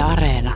Areena. 0.00 0.54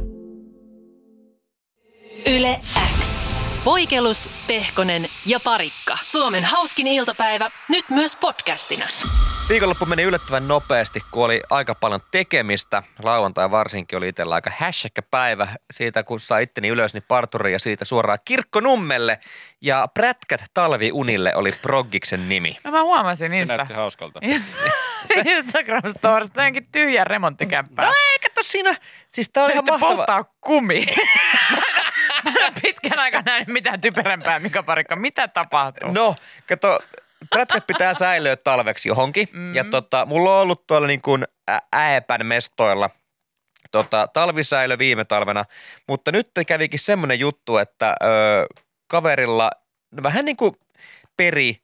Yle 2.37 2.61
X. 2.99 3.35
Voikelus, 3.65 4.31
Pehkonen 4.47 5.07
ja 5.27 5.41
Parikka. 5.41 5.99
Suomen 6.03 6.45
hauskin 6.45 6.87
iltapäivä, 6.87 7.51
nyt 7.69 7.85
myös 7.91 8.17
podcastina. 8.17 8.85
Viikonloppu 9.49 9.87
meni 9.87 10.03
yllättävän 10.03 10.49
nopeasti, 10.49 11.01
kun 11.11 11.25
oli 11.25 11.43
aika 11.51 11.75
paljon 11.75 12.01
tekemistä. 12.11 12.83
Lauantai 13.03 13.51
varsinkin 13.51 13.97
oli 13.99 14.09
itsellä 14.09 14.35
aika 14.35 14.51
hässäkkä 14.59 15.03
päivä. 15.03 15.49
Siitä 15.73 16.03
kun 16.03 16.21
sai 16.21 16.43
itteni 16.43 16.69
ylös, 16.69 16.95
niin 16.95 17.05
parturi 17.09 17.53
ja 17.53 17.59
siitä 17.59 17.85
suoraan 17.85 18.19
kirkkonummelle. 18.25 19.19
Ja 19.61 19.89
Prätkät 19.95 20.45
talviunille 20.55 21.35
oli 21.35 21.53
Proggiksen 21.63 22.29
nimi. 22.29 22.59
No 22.65 22.71
mä 22.71 22.83
huomasin 22.83 23.31
Se 23.31 23.37
Insta. 23.37 23.57
näytti 23.57 23.75
hauskalta. 23.75 24.21
Instagram 25.25 25.83
Stories, 25.99 26.29
jotenkin 26.29 26.69
tyhjä 26.73 27.05
remonttikämppää. 27.05 27.85
No 27.87 27.93
ei, 27.93 28.19
kato 28.29 28.43
siinä. 28.43 28.75
Siis 29.13 29.29
tää 29.29 29.45
oli 29.45 29.53
ihan 29.53 29.65
mahtava. 29.69 29.97
polttaa 29.97 30.25
kumi. 30.41 30.87
mä 32.25 32.47
en 32.47 32.53
pitkän 32.63 32.99
aikaa 32.99 33.23
nähnyt 33.27 33.49
mitään 33.49 33.81
typerämpää, 33.81 34.39
Mika 34.39 34.63
Parikka. 34.63 34.97
Mitä 34.97 35.29
tapahtuu? 35.29 35.93
No, 35.93 36.15
kato, 36.49 36.81
prätkät 37.31 37.67
pitää 37.67 37.95
säilyä 37.95 38.37
talveksi 38.37 38.89
johonkin. 38.89 39.29
Mm. 39.33 39.55
Ja 39.55 39.65
tota, 39.65 40.07
mulla 40.07 40.37
on 40.37 40.43
ollut 40.43 40.67
tuolla 40.67 40.87
niin 40.87 41.03
kuin 41.03 41.25
ääpän 41.73 42.27
mestoilla 42.27 42.91
tota, 43.71 44.09
talvisäilö 44.13 44.79
viime 44.79 45.05
talvena, 45.05 45.45
mutta 45.89 46.13
nyt 46.13 46.31
kävikin 46.47 46.81
semmoinen 46.81 47.19
juttu, 47.19 47.57
että 47.57 47.97
ö, 48.03 48.07
kaverilla 48.87 49.51
vähän 50.03 50.25
niin 50.25 50.37
kuin 50.37 50.53
peri 51.17 51.61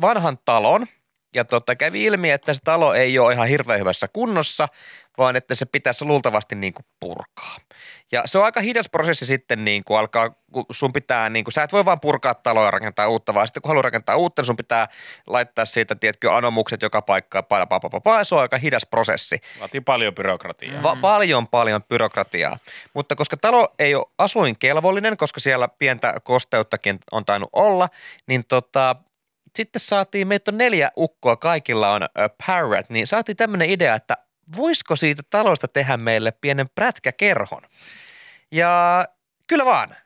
vanhan 0.00 0.38
talon 0.44 0.86
ja 1.34 1.44
tota, 1.44 1.76
kävi 1.76 2.04
ilmi, 2.04 2.30
että 2.30 2.54
se 2.54 2.60
talo 2.64 2.94
ei 2.94 3.18
ole 3.18 3.32
ihan 3.32 3.48
hirveän 3.48 3.80
hyvässä 3.80 4.08
kunnossa, 4.08 4.68
vaan 5.18 5.36
että 5.36 5.54
se 5.54 5.66
pitäisi 5.66 6.04
luultavasti 6.04 6.54
niin 6.54 6.74
kuin 6.74 6.86
purkaa. 7.00 7.56
Ja 8.12 8.22
se 8.24 8.38
on 8.38 8.44
aika 8.44 8.60
hidas 8.60 8.88
prosessi 8.88 9.26
sitten 9.26 9.64
niin 9.64 9.84
kuin 9.84 9.98
alkaa, 9.98 10.30
kun 10.52 10.64
sun 10.70 10.92
pitää, 10.92 11.28
niin 11.28 11.44
kuin, 11.44 11.52
sä 11.52 11.62
et 11.62 11.72
voi 11.72 11.84
vaan 11.84 12.00
purkaa 12.00 12.34
taloa 12.34 12.64
ja 12.64 12.70
rakentaa 12.70 13.08
uutta, 13.08 13.34
vaan 13.34 13.46
sitten 13.46 13.62
kun 13.62 13.68
haluaa 13.68 13.82
rakentaa 13.82 14.16
uutta, 14.16 14.42
niin 14.42 14.46
sun 14.46 14.56
pitää 14.56 14.88
laittaa 15.26 15.64
siitä, 15.64 15.94
tiedätkö, 15.94 16.34
anomukset 16.34 16.82
joka 16.82 17.02
paikkaan, 17.02 17.44
pa, 17.44 17.66
pa, 17.66 17.80
pa, 17.80 17.90
pa, 17.90 18.00
pa, 18.00 18.24
se 18.24 18.34
on 18.34 18.40
aika 18.40 18.58
hidas 18.58 18.86
prosessi. 18.86 19.40
Vaatii 19.60 19.80
paljon 19.80 20.14
byrokratiaa. 20.14 20.82
Va- 20.82 20.96
paljon, 21.00 21.48
paljon 21.48 21.82
byrokratiaa. 21.82 22.58
Mutta 22.94 23.16
koska 23.16 23.36
talo 23.36 23.74
ei 23.78 23.94
ole 23.94 24.06
asuinkelvollinen, 24.18 25.16
koska 25.16 25.40
siellä 25.40 25.68
pientä 25.68 26.14
kosteuttakin 26.24 26.98
on 27.12 27.24
tainnut 27.24 27.50
olla, 27.52 27.88
niin 28.26 28.44
tota, 28.48 28.96
sitten 29.56 29.80
saatiin, 29.80 30.28
meitä 30.28 30.50
on 30.50 30.58
neljä 30.58 30.90
ukkoa, 30.96 31.36
kaikilla 31.36 31.92
on 31.92 32.02
parrot, 32.46 32.90
niin 32.90 33.06
saatiin 33.06 33.36
tämmöinen 33.36 33.70
idea, 33.70 33.94
että 33.94 34.16
voisiko 34.56 34.96
siitä 34.96 35.22
talosta 35.30 35.68
tehdä 35.68 35.96
meille 35.96 36.32
pienen 36.40 36.68
prätkäkerhon. 36.74 37.62
Ja 38.52 39.04
kyllä 39.46 39.64
vaan. 39.64 39.96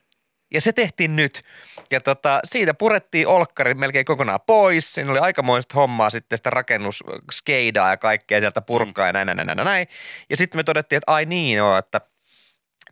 Ja 0.54 0.60
se 0.60 0.72
tehtiin 0.72 1.16
nyt. 1.16 1.42
Ja 1.90 2.00
tota, 2.00 2.40
siitä 2.44 2.74
purettiin 2.74 3.26
olkkari 3.26 3.74
melkein 3.74 4.04
kokonaan 4.04 4.40
pois. 4.46 4.94
Siinä 4.94 5.10
oli 5.10 5.18
aikamoista 5.18 5.74
hommaa 5.74 6.10
sitten 6.10 6.38
sitä 6.38 6.50
rakennusskeidaa 6.50 7.90
ja 7.90 7.96
kaikkea 7.96 8.40
sieltä 8.40 8.60
purkaa 8.60 9.06
ja 9.06 9.12
näin, 9.12 9.26
näin, 9.26 9.46
näin, 9.46 9.56
näin. 9.56 9.86
Ja 10.30 10.36
sitten 10.36 10.58
me 10.58 10.64
todettiin, 10.64 10.96
että 10.96 11.12
ai 11.12 11.26
niin 11.26 11.56
joo, 11.56 11.78
että 11.78 12.00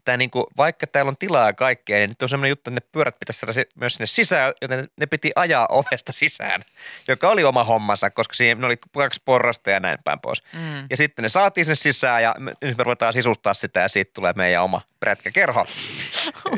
tämä 0.04 0.16
niinku, 0.16 0.46
vaikka 0.56 0.86
täällä 0.86 1.08
on 1.08 1.16
tilaa 1.16 1.52
kaikkea, 1.52 1.98
niin 1.98 2.08
nyt 2.10 2.22
on 2.22 2.28
semmoinen 2.28 2.48
juttu, 2.48 2.70
että 2.70 2.80
ne 2.80 2.88
pyörät 2.92 3.18
pitäisi 3.18 3.40
saada 3.40 3.52
myös 3.74 3.94
sinne 3.94 4.06
sisään, 4.06 4.52
joten 4.62 4.88
ne 4.96 5.06
piti 5.06 5.30
ajaa 5.36 5.66
ovesta 5.70 6.12
sisään, 6.12 6.62
joka 7.08 7.28
oli 7.28 7.44
oma 7.44 7.64
hommansa, 7.64 8.10
koska 8.10 8.34
siinä 8.34 8.66
oli 8.66 8.76
kaksi 8.92 9.20
porrasta 9.24 9.70
ja 9.70 9.80
näin 9.80 9.98
päin 10.04 10.20
pois. 10.20 10.42
Mm. 10.52 10.86
Ja 10.90 10.96
sitten 10.96 11.22
ne 11.22 11.28
saatiin 11.28 11.64
sinne 11.64 11.74
sisään 11.74 12.22
ja 12.22 12.34
me- 12.38 12.52
nyt 12.62 12.78
me 12.78 12.84
ruvetaan 12.84 13.12
sisustaa 13.12 13.54
sitä 13.54 13.80
ja 13.80 13.88
siitä 13.88 14.10
tulee 14.14 14.32
meidän 14.36 14.62
oma 14.62 14.80
prätkäkerho. 15.00 15.66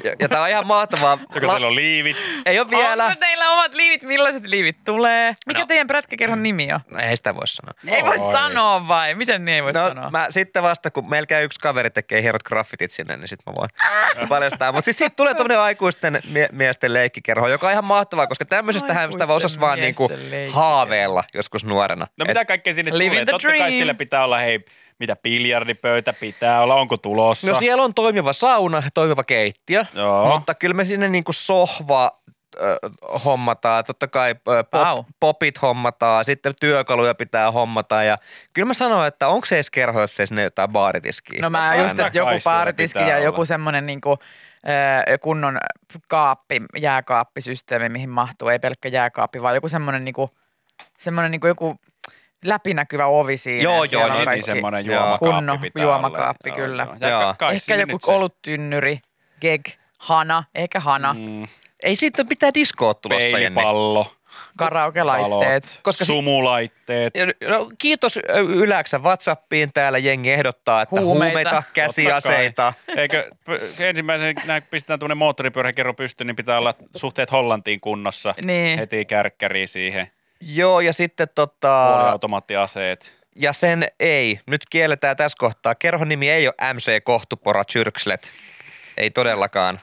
Ja, 0.04 0.14
ja 0.18 0.28
tämä 0.28 0.42
on 0.42 0.48
ihan 0.48 0.66
mahtavaa. 0.66 1.18
Joko 1.34 1.40
teillä 1.52 1.66
on 1.66 1.74
liivit? 1.74 2.16
Ei 2.46 2.60
ole 2.60 2.70
vielä. 2.70 3.04
Onko 3.04 3.16
teillä 3.20 3.50
omat 3.50 3.74
liivit? 3.74 4.02
Millaiset 4.02 4.48
liivit 4.48 4.76
tulee? 4.84 5.34
Mikä 5.46 5.60
No. 5.60 5.66
teidän 5.66 5.86
prätkäkerhon 5.86 6.42
nimi 6.42 6.72
on? 6.72 6.80
No, 6.90 6.98
ei 6.98 7.16
sitä 7.16 7.34
voi 7.34 7.48
sanoa. 7.48 7.74
Ei 7.96 8.02
voi 8.02 8.18
Oi. 8.18 8.32
sanoa 8.32 8.88
vai? 8.88 9.14
Miten 9.14 9.44
niin 9.44 9.54
ei 9.54 9.62
voi 9.62 9.72
No 9.72 9.88
sanoa? 9.88 10.10
mä 10.10 10.26
sitten 10.30 10.62
vasta, 10.62 10.90
kun 10.90 11.10
melkein 11.10 11.44
yksi 11.44 11.60
kaveri 11.60 11.90
tekee 11.90 12.22
hienot 12.22 12.42
graffitit 12.42 12.90
sinne, 12.90 13.16
niin 13.16 13.28
sitten 13.36 13.52
mä 13.52 13.56
voin 13.56 14.28
paljastaa. 14.28 14.72
Mutta 14.72 14.84
siis 14.84 14.98
siitä 14.98 15.16
tulee 15.16 15.34
tämmöinen 15.34 15.60
aikuisten 15.60 16.20
mie- 16.30 16.48
miesten 16.52 16.92
leikkikerho, 16.94 17.48
joka 17.48 17.66
on 17.66 17.72
ihan 17.72 17.84
mahtavaa, 17.84 18.26
koska 18.26 18.44
tämmöisestähän 18.44 19.12
sitä 19.12 19.26
osasi 19.26 19.60
vaan 19.60 19.78
niinku 19.80 20.10
haaveilla 20.50 21.24
joskus 21.34 21.64
nuorena. 21.64 22.06
No 22.16 22.22
Et- 22.24 22.28
mitä 22.28 22.44
kaikkea 22.44 22.74
sinne 22.74 22.90
Living 22.98 23.12
tulee? 23.12 23.24
Totta 23.26 23.48
kai 23.48 23.56
dream. 23.58 23.72
sillä 23.72 23.94
pitää 23.94 24.24
olla, 24.24 24.38
hei, 24.38 24.64
mitä 24.98 25.16
biljardipöytä 25.16 26.12
pitää 26.12 26.60
olla, 26.62 26.74
onko 26.74 26.96
tulossa? 26.96 27.46
No 27.46 27.58
siellä 27.58 27.82
on 27.82 27.94
toimiva 27.94 28.32
sauna, 28.32 28.82
toimiva 28.94 29.24
keittiö, 29.24 29.84
Joo. 29.94 30.30
mutta 30.30 30.54
kyllä 30.54 30.74
me 30.74 30.84
sinne 30.84 31.08
niinku 31.08 31.32
sohva 31.32 32.10
hommataan, 33.24 33.84
totta 33.84 34.08
kai 34.08 34.34
pop, 34.34 34.74
Au. 34.74 35.04
popit 35.20 35.62
hommataan, 35.62 36.24
sitten 36.24 36.54
työkaluja 36.60 37.14
pitää 37.14 37.50
hommata 37.50 38.02
ja 38.02 38.16
kyllä 38.52 38.66
mä 38.66 38.74
sanoin, 38.74 39.08
että 39.08 39.28
onko 39.28 39.46
se 39.46 39.54
edes 39.54 39.70
kerho, 39.70 40.00
jos 40.00 40.20
ei 40.20 40.26
sinne 40.26 40.42
jotain 40.42 40.70
baaritiskiä. 40.70 41.38
No 41.42 41.50
mä 41.50 41.74
just, 41.74 41.98
että 41.98 42.18
joku 42.18 42.30
baaritiski 42.44 42.98
ja 42.98 43.04
olla. 43.04 43.18
joku 43.18 43.44
semmoinen 43.44 43.86
niinku, 43.86 44.18
ö, 45.10 45.18
kunnon 45.18 45.58
kaappi, 46.08 46.62
jääkaappisysteemi, 46.80 47.88
mihin 47.88 48.10
mahtuu, 48.10 48.48
ei 48.48 48.58
pelkkä 48.58 48.88
jääkaappi, 48.88 49.42
vaan 49.42 49.54
joku 49.54 49.68
semmoinen 49.68 50.04
niinku, 50.04 50.30
semmoinen 50.98 51.30
niinku 51.30 51.46
joku 51.46 51.76
läpinäkyvä 52.44 53.06
ovi 53.06 53.36
siinä. 53.36 53.62
Joo, 53.62 53.84
ja 53.84 53.90
joo, 53.92 54.08
niin, 54.08 54.16
niin, 54.16 54.28
niin 54.28 54.42
semmoinen 54.42 54.86
Joo. 54.86 54.94
juomakaappi 54.96 55.26
kunnon 55.26 55.60
pitää 55.60 55.82
juomakaappi, 55.82 56.50
olla. 56.50 56.58
kyllä. 56.58 56.86
Joo. 57.10 57.34
kai 57.38 57.54
Ehkä 57.54 57.76
joku 57.76 57.98
oluttynnyri, 58.06 59.00
geg, 59.40 59.66
hana, 59.98 60.44
ehkä 60.54 60.80
hana, 60.80 61.14
mm. 61.14 61.46
Ei 61.84 61.96
siitä 61.96 62.22
ole 62.22 62.26
mitään 62.30 62.54
diskoa 62.54 62.94
tulossa, 62.94 63.22
Jenni. 63.22 63.40
peilipallo, 63.54 64.12
karaoke-laitteet. 64.56 65.78
Koska 65.82 66.04
sumulaitteet. 66.04 67.14
No, 67.48 67.70
kiitos 67.78 68.18
Yläksä 68.48 68.98
WhatsAppiin. 68.98 69.72
Täällä 69.74 69.98
jengi 69.98 70.32
ehdottaa, 70.32 70.82
että 70.82 71.00
Huumeita. 71.00 71.38
huumeita, 71.38 71.62
käsiaseita. 71.72 72.72
Eikö 72.96 73.30
p- 73.44 73.80
ensimmäisen, 73.80 74.34
näin 74.46 74.62
pistetään 74.70 74.98
tuonne 74.98 75.14
moottoripyöräkerro 75.14 75.94
pystyyn, 75.94 76.26
niin 76.26 76.36
pitää 76.36 76.58
olla 76.58 76.74
suhteet 76.96 77.32
Hollantiin 77.32 77.80
kunnossa. 77.80 78.34
Niin. 78.44 78.78
Heti 78.78 79.04
kärkkäriin 79.04 79.68
siihen. 79.68 80.10
Joo, 80.40 80.80
ja 80.80 80.92
sitten 80.92 81.28
tota, 81.34 81.86
Puoliautomaattiaseet. 81.94 83.16
ja 83.36 83.52
sen 83.52 83.88
ei. 84.00 84.40
Nyt 84.46 84.62
kielletään 84.70 85.16
tässä 85.16 85.36
kohtaa. 85.40 85.74
Kerhon 85.74 86.08
nimi 86.08 86.30
ei 86.30 86.46
ole 86.48 86.54
MC 86.74 87.04
Kohtupora 87.04 87.64
Chyrkslet. 87.64 88.30
Ei 88.96 89.10
todellakaan. 89.10 89.80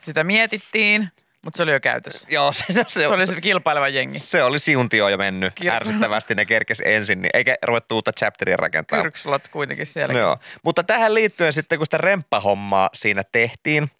Sitä 0.00 0.24
mietittiin, 0.24 1.08
mutta 1.44 1.56
se 1.56 1.62
oli 1.62 1.72
jo 1.72 1.80
käytössä. 1.80 2.28
Joo, 2.30 2.52
se, 2.52 2.64
se, 2.68 2.84
Se 2.88 3.06
oli 3.08 3.26
se 3.26 3.40
kilpaileva 3.40 3.88
jengi. 3.88 4.18
se 4.18 4.42
oli 4.42 4.58
siuntio 4.58 5.08
jo 5.08 5.16
mennyt. 5.18 5.52
Kir- 5.60 5.70
Ärsyttävästi 5.72 6.34
ne 6.34 6.44
kerkes 6.44 6.82
ensin, 6.84 7.22
niin 7.22 7.30
eikä 7.34 7.56
ruvettu 7.62 7.94
uutta 7.94 8.12
chapteria 8.12 8.56
rakentaa. 8.56 9.02
Kyrkslot 9.02 9.48
kuitenkin 9.48 9.86
siellä. 9.86 10.18
Joo. 10.18 10.38
Mutta 10.62 10.82
tähän 10.84 11.14
liittyen 11.14 11.52
sitten, 11.52 11.78
kun 11.78 11.86
sitä 11.86 11.98
remppahommaa 11.98 12.90
siinä 12.94 13.22
tehtiin, 13.32 13.90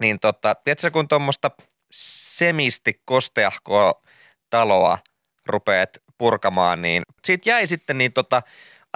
niin 0.00 0.20
tota, 0.20 0.54
tiedätkö, 0.54 0.90
kun 0.90 1.08
tuommoista 1.08 1.50
semisti 1.92 3.00
kosteahkoa 3.04 4.02
taloa 4.50 4.98
rupeat 5.46 5.90
purkamaan, 6.18 6.82
niin 6.82 7.02
siitä 7.24 7.50
jäi 7.50 7.66
sitten 7.66 7.98
niin 7.98 8.12
tota, 8.12 8.42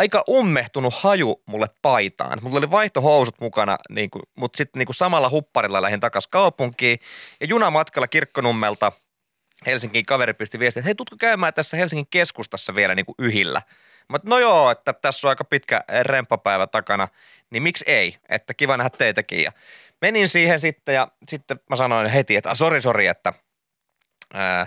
aika 0.01 0.25
ummehtunut 0.29 0.95
haju 0.95 1.43
mulle 1.47 1.67
paitaan. 1.83 2.39
Mulla 2.43 2.59
oli 2.59 2.71
vaihtohousut 2.71 3.41
mukana, 3.41 3.79
niin 3.89 4.11
kuin, 4.11 4.23
mutta 4.35 4.57
sitten 4.57 4.79
niin 4.79 4.87
kuin 4.87 4.97
samalla 4.97 5.29
hupparilla 5.31 5.83
lähdin 5.83 6.01
takaisin 6.01 6.31
kaupunkiin. 6.31 6.99
Ja 7.41 7.47
junamatkalla 7.47 8.09
Kirkkonummelta 8.09 8.93
Helsingin 9.67 10.07
kaveri 10.07 10.35
pisti 10.35 10.59
viestiä, 10.59 10.81
että 10.81 10.87
hei, 10.87 10.95
tutko 10.95 11.17
käymään 11.19 11.55
tässä 11.55 11.77
Helsingin 11.77 12.07
keskustassa 12.11 12.75
vielä 12.75 12.95
niin 12.95 13.07
kuin 13.07 13.15
yhillä. 13.19 13.63
Mä 14.09 14.19
no 14.23 14.39
joo, 14.39 14.71
että 14.71 14.93
tässä 14.93 15.27
on 15.27 15.29
aika 15.29 15.45
pitkä 15.45 15.85
remppapäivä 16.03 16.67
takana, 16.67 17.09
niin 17.51 17.63
miksi 17.63 17.85
ei, 17.89 18.17
että 18.29 18.55
kiva 18.55 18.77
nähdä 18.77 18.91
teitäkin. 18.99 19.43
Ja 19.43 19.53
menin 20.01 20.29
siihen 20.29 20.61
sitten 20.61 20.95
ja 20.95 21.09
sitten 21.29 21.61
mä 21.71 21.77
sanoin 21.77 22.07
heti, 22.07 22.37
että 22.37 22.51
"Ah, 22.51 22.57
sori, 22.57 22.83
sori, 22.83 23.07
että, 23.07 23.33
ää, 24.35 24.67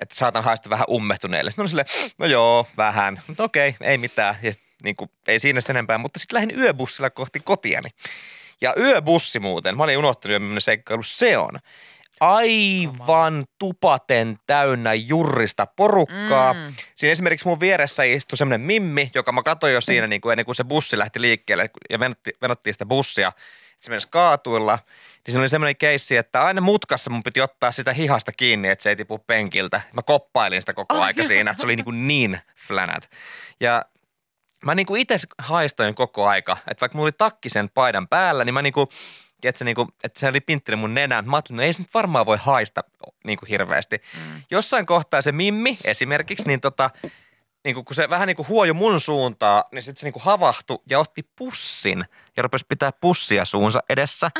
että 0.00 0.14
saatan 0.14 0.44
haista 0.44 0.70
vähän 0.70 0.86
ummehtuneelle. 0.90 1.50
Oli 1.58 1.68
sille, 1.68 1.84
no 2.18 2.26
joo, 2.26 2.66
vähän, 2.76 3.22
mutta 3.26 3.44
okei, 3.44 3.76
ei 3.80 3.98
mitään. 3.98 4.34
Ja 4.42 4.52
niin 4.84 4.96
kuin, 4.96 5.10
ei 5.26 5.38
siinä 5.38 5.60
sen 5.60 5.76
enempää, 5.76 5.98
mutta 5.98 6.18
sitten 6.18 6.34
lähdin 6.36 6.60
yöbussilla 6.60 7.10
kohti 7.10 7.40
kotiani. 7.40 7.88
Ja 8.60 8.74
yöbussi 8.78 9.38
muuten, 9.38 9.76
mä 9.76 9.82
olin 9.82 9.98
unohtanut 9.98 10.42
millainen 10.42 10.60
seikkailu 10.60 11.02
se 11.02 11.38
on. 11.38 11.58
Aivan 12.20 13.44
tupaten 13.58 14.38
täynnä 14.46 14.94
jurrista 14.94 15.66
porukkaa. 15.66 16.54
Mm. 16.54 16.74
Siinä 16.96 17.12
esimerkiksi 17.12 17.48
mun 17.48 17.60
vieressä 17.60 18.02
istui 18.02 18.36
semmoinen 18.36 18.60
mimmi, 18.60 19.10
joka 19.14 19.32
mä 19.32 19.42
katsoin 19.42 19.74
jo 19.74 19.80
siinä 19.80 20.06
niin 20.06 20.20
kuin 20.20 20.32
ennen 20.32 20.46
kuin 20.46 20.54
se 20.54 20.64
bussi 20.64 20.98
lähti 20.98 21.20
liikkeelle 21.20 21.70
ja 21.90 22.00
venottiin, 22.00 22.36
venottiin 22.42 22.74
sitä 22.74 22.86
bussia. 22.86 23.32
Se 23.80 23.90
menisi 23.90 24.08
kaatuilla. 24.10 24.78
Niin 25.26 25.32
se 25.32 25.38
oli 25.38 25.48
semmoinen 25.48 25.76
keissi, 25.76 26.16
että 26.16 26.42
aina 26.42 26.60
mutkassa 26.60 27.10
mun 27.10 27.22
piti 27.22 27.40
ottaa 27.40 27.72
sitä 27.72 27.92
hihasta 27.92 28.32
kiinni, 28.32 28.68
että 28.68 28.82
se 28.82 28.88
ei 28.88 28.96
tipu 28.96 29.18
penkiltä. 29.18 29.80
Mä 29.92 30.02
koppailin 30.02 30.62
sitä 30.62 30.74
koko 30.74 31.00
aika 31.00 31.24
siinä, 31.24 31.50
että 31.50 31.60
se 31.60 31.66
oli 31.66 31.76
niin, 31.76 31.84
kuin 31.84 32.06
niin 32.06 32.40
flänät. 32.56 33.10
Ja 33.60 33.84
mä 34.64 34.74
niinku 34.74 34.94
itse 34.96 35.18
haistoin 35.38 35.94
koko 35.94 36.26
aika. 36.26 36.56
Että 36.68 36.80
vaikka 36.80 36.98
mulla 36.98 37.06
oli 37.06 37.12
takki 37.12 37.48
sen 37.48 37.70
paidan 37.70 38.08
päällä, 38.08 38.44
niin 38.44 38.54
mä 38.54 38.62
niinku, 38.62 38.88
että 39.42 39.58
se, 39.58 39.64
niinku, 39.64 39.88
että 40.04 40.20
se 40.20 40.28
oli 40.28 40.40
pinttynyt 40.40 40.80
mun 40.80 40.94
nenään. 40.94 41.28
Mä 41.28 41.36
ajattelin, 41.36 41.56
no 41.56 41.62
ei 41.62 41.72
se 41.72 41.82
nyt 41.82 41.94
varmaan 41.94 42.26
voi 42.26 42.38
haista 42.40 42.84
niinku 43.24 43.46
hirveästi. 43.48 43.96
Mm. 43.96 44.42
Jossain 44.50 44.86
kohtaa 44.86 45.22
se 45.22 45.32
Mimmi 45.32 45.78
esimerkiksi, 45.84 46.46
niin 46.46 46.60
tota, 46.60 46.90
niinku, 47.64 47.84
kun 47.84 47.94
se 47.94 48.10
vähän 48.10 48.26
niinku 48.26 48.46
huoju 48.48 48.74
mun 48.74 49.00
suuntaa, 49.00 49.64
niin 49.72 49.82
sitten 49.82 50.00
se 50.00 50.06
niinku 50.06 50.20
havahtui 50.24 50.78
ja 50.90 50.98
otti 50.98 51.22
pussin 51.36 52.04
ja 52.36 52.42
rupesi 52.42 52.66
pitää 52.68 52.92
pussia 52.92 53.44
suunsa 53.44 53.82
edessä. 53.88 54.30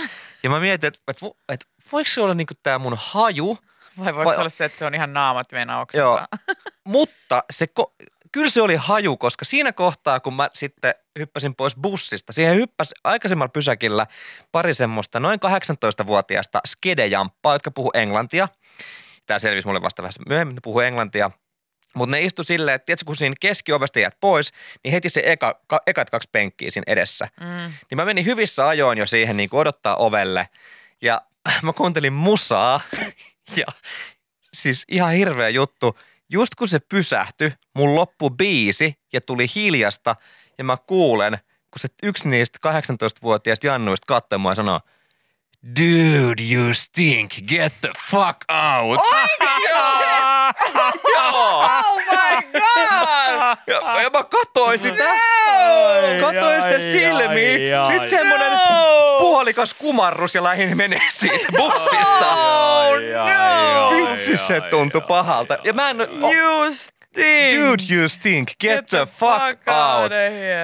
Ja 0.43 0.51
mä 0.51 0.61
mietin, 0.61 0.89
että 0.89 1.01
et, 1.09 1.19
et, 1.49 1.67
voiko 1.93 2.11
se 2.11 2.21
olla 2.21 2.35
niinku 2.35 2.55
tämä 2.63 2.79
mun 2.79 2.97
haju, 2.99 3.59
Vai 3.99 4.15
voiko 4.15 4.25
Vai- 4.25 4.35
se 4.35 4.41
olla 4.41 4.49
se, 4.49 4.65
että 4.65 4.79
se 4.79 4.85
on 4.85 4.95
ihan 4.95 5.13
naamat 5.13 5.53
meinaa 5.53 5.87
Joo. 5.95 6.21
mutta 6.85 7.45
se 7.51 7.69
ko- 7.81 8.07
kyllä 8.33 8.51
se 8.51 8.63
oli 8.63 8.77
haju, 8.77 9.17
koska 9.17 9.45
siinä 9.45 9.73
kohtaa, 9.73 10.21
kun 10.21 10.35
mä 10.35 10.49
sitten 10.53 10.95
hyppäsin 11.19 11.55
pois 11.55 11.77
bussista, 11.77 12.33
siihen 12.33 12.57
hyppäsi 12.57 12.95
aikaisemmalla 13.05 13.49
pysäkillä 13.49 14.07
pari 14.53 14.75
semmoista 14.75 15.21
noin 15.21 15.41
18-vuotiaista 15.41 16.61
skedejamppaa, 16.67 17.55
jotka 17.55 17.71
puhu 17.71 17.91
englantia. 17.95 18.49
Tämä 19.27 19.39
selvisi 19.39 19.69
mulle 19.69 19.83
vasta 19.83 20.03
vähän 20.03 20.15
myöhemmin, 20.29 20.55
ne 20.55 20.61
puhu 20.63 20.81
englantia. 20.81 21.31
Mutta 21.95 22.17
ne 22.17 22.23
istu 22.23 22.45
silleen, 22.45 22.75
että 22.75 22.87
tiedätkö, 22.87 23.05
kun 23.07 23.17
siinä 23.17 23.35
keskiovesta 23.41 23.99
jäät 23.99 24.17
pois, 24.21 24.53
niin 24.85 24.93
heti 24.93 25.09
se 25.09 25.23
eka, 25.25 25.61
ka, 25.67 25.81
ekat 25.87 26.11
kaksi 26.11 26.29
penkkiä 26.33 26.71
siinä 26.71 26.85
edessä. 26.87 27.29
Mm. 27.41 27.47
Niin 27.91 27.97
mä 27.97 28.05
menin 28.05 28.25
hyvissä 28.25 28.69
ajoin 28.69 28.99
jo 28.99 29.07
siihen 29.07 29.37
niin 29.37 29.49
odottaa 29.53 29.97
ovelle. 29.97 30.49
Ja 31.03 31.21
mä 31.63 31.73
kuuntelin 31.73 32.13
musaa. 32.13 32.81
Ja 33.57 33.67
siis 34.55 34.85
ihan 34.89 35.13
hirveä 35.13 35.49
juttu. 35.49 35.99
Just 36.33 36.55
kun 36.55 36.69
se 36.69 36.79
pysähtyi, 36.79 37.53
mun 37.75 37.95
loppu 37.95 38.31
biisi 38.31 38.95
ja 39.13 39.21
tuli 39.21 39.47
hiljasta. 39.55 40.17
Ja 40.59 40.65
mä 40.65 40.77
kuulen, 40.77 41.39
kun 41.71 41.81
se 41.81 41.89
yksi 42.03 42.29
niistä 42.29 42.59
18-vuotiaista 42.69 43.67
jannuista 43.67 44.05
katsoo 44.07 44.39
mua 44.39 44.51
ja 44.51 44.55
sanoo, 44.55 44.81
Dude, 45.81 46.43
you 46.53 46.75
stink. 46.75 47.35
Get 47.47 47.73
the 47.81 47.91
fuck 48.11 48.45
out. 48.51 49.01
Joo. 51.17 51.61
Oh 51.61 51.97
my 51.97 52.43
god! 52.53 53.57
Ja, 53.67 54.03
ja 54.03 54.11
mä 54.11 54.25
katsoin 54.25 54.79
sitä. 54.79 55.05
Katsoin 56.21 56.63
sitä 56.63 56.79
silmiä. 56.79 57.87
Sitten 57.87 58.11
semmonen 58.11 58.53
puolikas 59.19 59.75
kumarrus 59.75 60.35
ja 60.35 60.43
lähdin 60.43 60.77
menee 60.77 61.01
siitä 61.09 61.47
bussista. 61.59 62.27
Oh 62.35 62.95
no! 63.27 63.91
Vitsi, 64.11 64.37
se 64.37 64.61
tuntui 64.61 65.01
pahalta. 65.01 65.59
Ja 65.65 65.73
mä 65.73 65.91
en... 65.91 66.01
Oh, 66.01 66.31
Justiin! 67.17 67.61
dude, 67.61 67.83
you 67.95 68.09
stink. 68.09 68.51
Get, 68.61 68.87
the 68.87 69.07
fuck 69.07 69.69
out. 69.69 70.13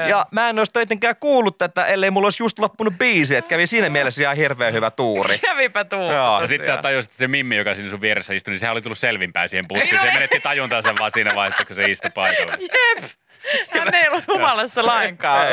Ja 0.08 0.26
mä 0.30 0.48
en 0.48 0.58
olisi 0.58 0.72
tietenkään 0.72 1.14
kuullut 1.20 1.58
tätä, 1.58 1.86
ellei 1.86 2.10
mulla 2.10 2.26
olisi 2.26 2.42
just 2.42 2.58
loppunut 2.58 2.94
biisi, 2.98 3.36
että 3.36 3.48
kävi 3.48 3.66
siinä 3.66 3.88
mielessä 3.88 4.22
ihan 4.22 4.36
hirveän 4.36 4.72
hyvä 4.72 4.90
tuuri. 4.90 5.38
Kävipä 5.48 5.84
tuo. 5.84 6.12
Joo. 6.12 6.40
Ja 6.40 6.46
sit 6.46 6.64
sä 6.64 6.76
tajusit, 6.76 7.10
että 7.10 7.18
se 7.18 7.28
Mimmi, 7.28 7.56
joka 7.56 7.74
siinä 7.74 7.90
sun 7.90 8.00
vieressä 8.00 8.34
istui, 8.34 8.52
niin 8.52 8.58
sehän 8.58 8.72
oli 8.72 8.82
tullut 8.82 8.98
selvinpäin 8.98 9.48
siihen 9.48 9.68
bussiin. 9.68 10.00
Se 10.00 10.10
menetti 10.14 10.40
tajuntansa 10.40 10.94
vaan 10.98 11.10
siinä 11.10 11.30
vaiheessa, 11.34 11.64
kun 11.64 11.76
se 11.76 11.90
istui 11.90 12.10
paikalla. 12.10 12.52
Jep. 12.60 13.04
Hän 13.70 13.94
ei 13.94 14.08
ollut 14.08 14.26
humalassa 14.26 14.86
lainkaan. 14.86 15.46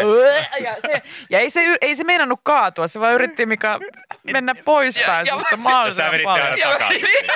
Ja, 0.63 0.75
se, 0.75 1.01
ja 1.29 1.39
ei, 1.39 1.49
se, 1.49 1.77
ei 1.81 1.95
se 1.95 2.03
meinannut 2.03 2.39
kaatua, 2.43 2.87
se 2.87 2.99
vaan 2.99 3.13
yritti 3.13 3.45
Mika 3.45 3.79
mennä 4.23 4.55
poispäin 4.55 5.27
susta 5.27 5.47
Ja 5.51 5.57
mahdollisimman 5.57 6.11
sä 6.13 6.23
paljon. 6.23 6.47
aina 6.47 6.71
takaisin. 6.71 7.05
siihen. 7.07 7.29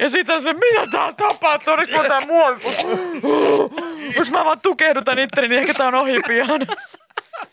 Ja 0.00 0.10
sitten 0.10 0.34
on 0.36 0.42
se, 0.42 0.52
mitä 0.52 0.86
täällä 0.90 1.12
tapahtuu, 1.12 1.74
oliko 1.74 1.92
mulla 1.96 2.08
tää 2.08 2.20
muovi? 2.20 2.60
Jos 4.16 4.30
mä 4.30 4.44
vaan 4.44 4.60
tukehdutan 4.60 5.18
itteni, 5.18 5.48
niin 5.48 5.58
ehkä 5.60 5.74
tää 5.74 5.86
on 5.86 5.94
ohi 5.94 6.16
pian. 6.26 6.66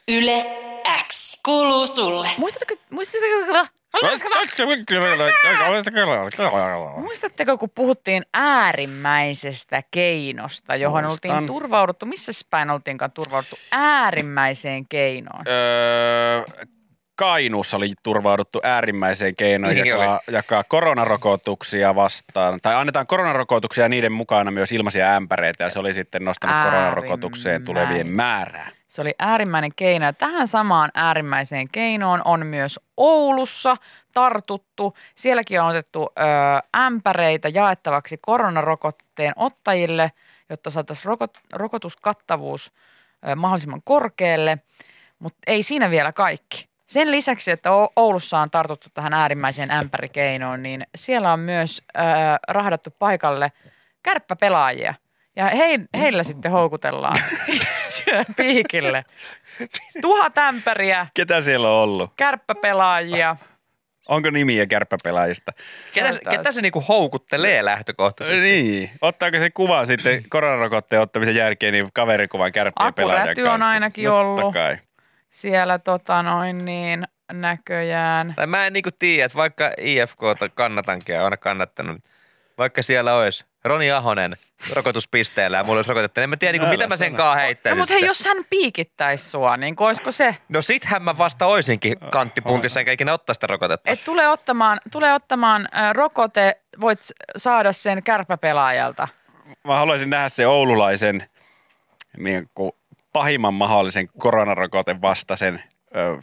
Yle 0.07 0.45
X 1.07 1.39
kuuluu 1.45 1.88
sulle. 1.88 2.27
Muistatko, 2.38 2.75
muistatteko, 2.89 3.67
muistatteko, 7.01 7.57
kun 7.57 7.69
puhuttiin 7.75 8.24
äärimmäisestä 8.34 9.84
keinosta, 9.92 10.75
johon 10.75 11.04
Muistan. 11.04 11.31
oltiin 11.31 11.48
turvauduttu, 11.48 12.06
missä 12.06 12.31
päin 12.50 12.69
oltiinkaan 12.69 13.12
turvauduttu 13.12 13.56
äärimmäiseen 13.72 14.86
keinoon? 14.89 15.44
Öö, 15.48 16.44
Kainuussa 17.16 17.78
oli 17.78 17.94
turvauduttu 18.04 18.60
äärimmäiseen 18.63 19.36
keinoon 19.36 19.74
Niin 19.74 19.88
jakaa, 19.88 20.19
jakaa 20.31 20.63
koronarokotuksia 20.63 21.95
vastaan. 21.95 22.60
Tai 22.62 22.75
annetaan 22.75 23.07
koronarokotuksia 23.07 23.83
ja 23.83 23.90
niiden 23.90 24.12
mukana 24.12 24.51
myös 24.51 24.72
ilmaisia 24.72 25.16
ämpäreitä 25.16 25.63
ja 25.63 25.69
se 25.69 25.80
oli 25.80 25.94
sitten 25.94 26.25
nostanut 26.25 26.63
koronarokotukseen 26.63 27.63
tulevien 27.63 28.07
määrää. 28.07 28.76
Se 28.88 29.01
oli 29.01 29.16
äärimmäinen 29.19 29.72
keino 29.75 30.06
ja 30.06 30.13
tähän 30.13 30.48
samaan 30.48 30.92
äärimmäiseen 30.94 31.69
keinoon 31.72 32.22
on 32.25 32.45
myös 32.45 32.80
Oulussa 32.98 33.78
tartuttu. 34.13 34.98
Sielläkin 35.16 35.62
on 35.62 35.68
otettu 35.68 36.04
ö, 36.04 36.22
ämpäreitä 36.78 37.50
jaettavaksi 37.50 38.18
koronarokotteen 38.22 39.34
ottajille, 39.36 40.12
jotta 40.50 40.69
saataisiin 40.69 41.06
rokot, 41.06 41.38
rokotuskattavuus 41.54 42.74
ö, 43.28 43.36
mahdollisimman 43.36 43.81
korkealle, 43.84 44.57
mutta 45.19 45.40
ei 45.48 45.63
siinä 45.63 45.90
vielä 45.90 46.13
kaikki. 46.13 46.68
Sen 46.88 47.12
lisäksi, 47.12 47.51
että 47.51 47.69
Oulussa 47.95 48.40
on 48.40 48.51
tartuttu 48.51 48.90
tähän 48.94 49.13
äärimmäiseen 49.13 49.72
ämpärikeinoon, 49.72 50.63
niin 50.63 50.88
siellä 50.95 51.33
on 51.33 51.40
myös 51.40 51.81
ö, 51.98 52.01
rahdattu 52.48 52.90
paikalle 53.00 53.51
kärppäpelaajia. 54.04 54.94
Ja 55.36 55.45
he, 55.45 55.80
heillä 55.98 56.24
sitten 56.24 56.51
houkutellaan 56.51 57.16
piikille. 58.38 59.06
Tuhat 60.01 60.38
ämpäriä, 60.38 61.07
Ketä 61.13 61.42
siellä 61.42 61.68
on 61.68 61.74
ollut? 61.74 62.13
kärppäpelaajia. 62.16 63.36
Onko 64.07 64.30
nimiä 64.30 64.66
kärppäpelaajista? 64.66 65.51
Ketä, 65.94 66.19
ketä 66.30 66.51
se 66.51 66.62
niinku 66.62 66.84
houkuttelee 66.88 67.66
lähtökohtaisesti? 67.66 68.42
Niin. 68.42 68.89
Ottaako 69.01 69.38
se 69.38 69.50
kuva 69.50 69.86
sitten 69.86 70.24
koronarokotteen 70.30 71.01
ottamisen 71.01 71.36
jälkeen 71.36 71.74
niin 71.74 71.88
kaverikuvan 71.94 72.51
kärppien 72.51 72.88
Aku 72.88 72.95
pelaajan 72.95 73.28
Räty 73.28 73.44
kanssa? 73.44 73.54
on 73.66 73.74
ainakin 73.74 74.06
no, 74.06 74.18
ollut. 74.18 74.42
Totta 74.42 74.60
kai. 74.60 74.78
Siellä 75.30 75.80
tota 75.80 76.24
noin 76.24 76.66
niin 76.66 77.07
näköjään. 77.33 78.33
Tai 78.36 78.48
mä 78.48 78.68
en 78.68 78.74
niinku 78.74 78.90
tiedä, 79.00 79.25
että 79.25 79.36
vaikka 79.38 79.72
IFKta 79.78 80.50
kannatankin 80.50 81.16
ja 81.16 81.24
aina 81.24 81.38
kannattanut, 81.38 81.98
vaikka 82.57 82.83
siellä 82.83 83.16
olisi 83.16 83.45
Roni 83.68 83.92
Ahonen 83.92 84.38
rokotuspisteellä 84.74 85.58
ja 85.58 85.64
mulla 85.64 85.80
olisi 85.80 85.90
rokotettu, 85.90 86.19
niin 86.19 86.24
en 86.24 86.30
mä 86.30 86.38
tiedä, 86.38 86.52
niinku, 86.52 86.66
Älä 86.66 86.74
mitä 86.74 86.88
mä 86.88 86.98
sen 86.98 87.16
kaa 87.16 87.36
No 87.36 87.42
heittäisin. 87.42 87.78
mutta 87.80 87.94
hei, 87.94 88.06
jos 88.06 88.25
hän 88.25 88.38
piikittäisi 88.50 89.30
sua, 89.30 89.58
niin 89.58 89.75
olisiko 89.80 90.12
se? 90.12 90.36
No 90.50 90.62
sittenhän 90.62 91.02
mä 91.04 91.18
vasta 91.18 91.46
oisinkin 91.46 91.98
kanttipuntissa 92.12 92.80
enkä 92.80 92.92
ikinä 92.92 93.14
ottaa 93.14 93.33
sitä 93.33 93.47
rokotetta. 93.47 93.90
Et 93.92 94.04
tule 94.06 94.28
ottamaan, 94.30 94.81
tule 94.92 95.14
ottamaan 95.14 95.68
äh, 95.76 95.94
rokote, 95.94 96.62
voit 96.81 97.00
saada 97.36 97.74
sen 97.74 98.04
kärppäpelaajalta. 98.04 99.07
Mä 99.64 99.78
haluaisin 99.80 100.09
nähdä 100.09 100.30
se 100.30 100.47
oululaisen 100.47 101.24
niin 102.18 102.50
kuin 102.56 102.71
pahimman 103.14 103.54
mahdollisen 103.54 104.07
koronarokoten 104.19 105.02
vastaisen 105.02 105.64
ö, 105.95 106.18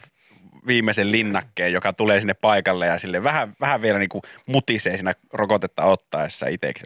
viimeisen 0.66 1.12
linnakkeen, 1.12 1.72
joka 1.72 1.92
tulee 1.92 2.20
sinne 2.20 2.34
paikalle 2.34 2.86
ja 2.86 2.98
sille 2.98 3.22
vähän, 3.22 3.54
vähän 3.60 3.82
vielä 3.82 3.98
niin 3.98 4.08
kuin 4.08 4.22
mutisee 4.46 4.96
siinä 4.96 5.14
rokotetta 5.32 5.84
ottaessa 5.84 6.46
itseksi. 6.46 6.84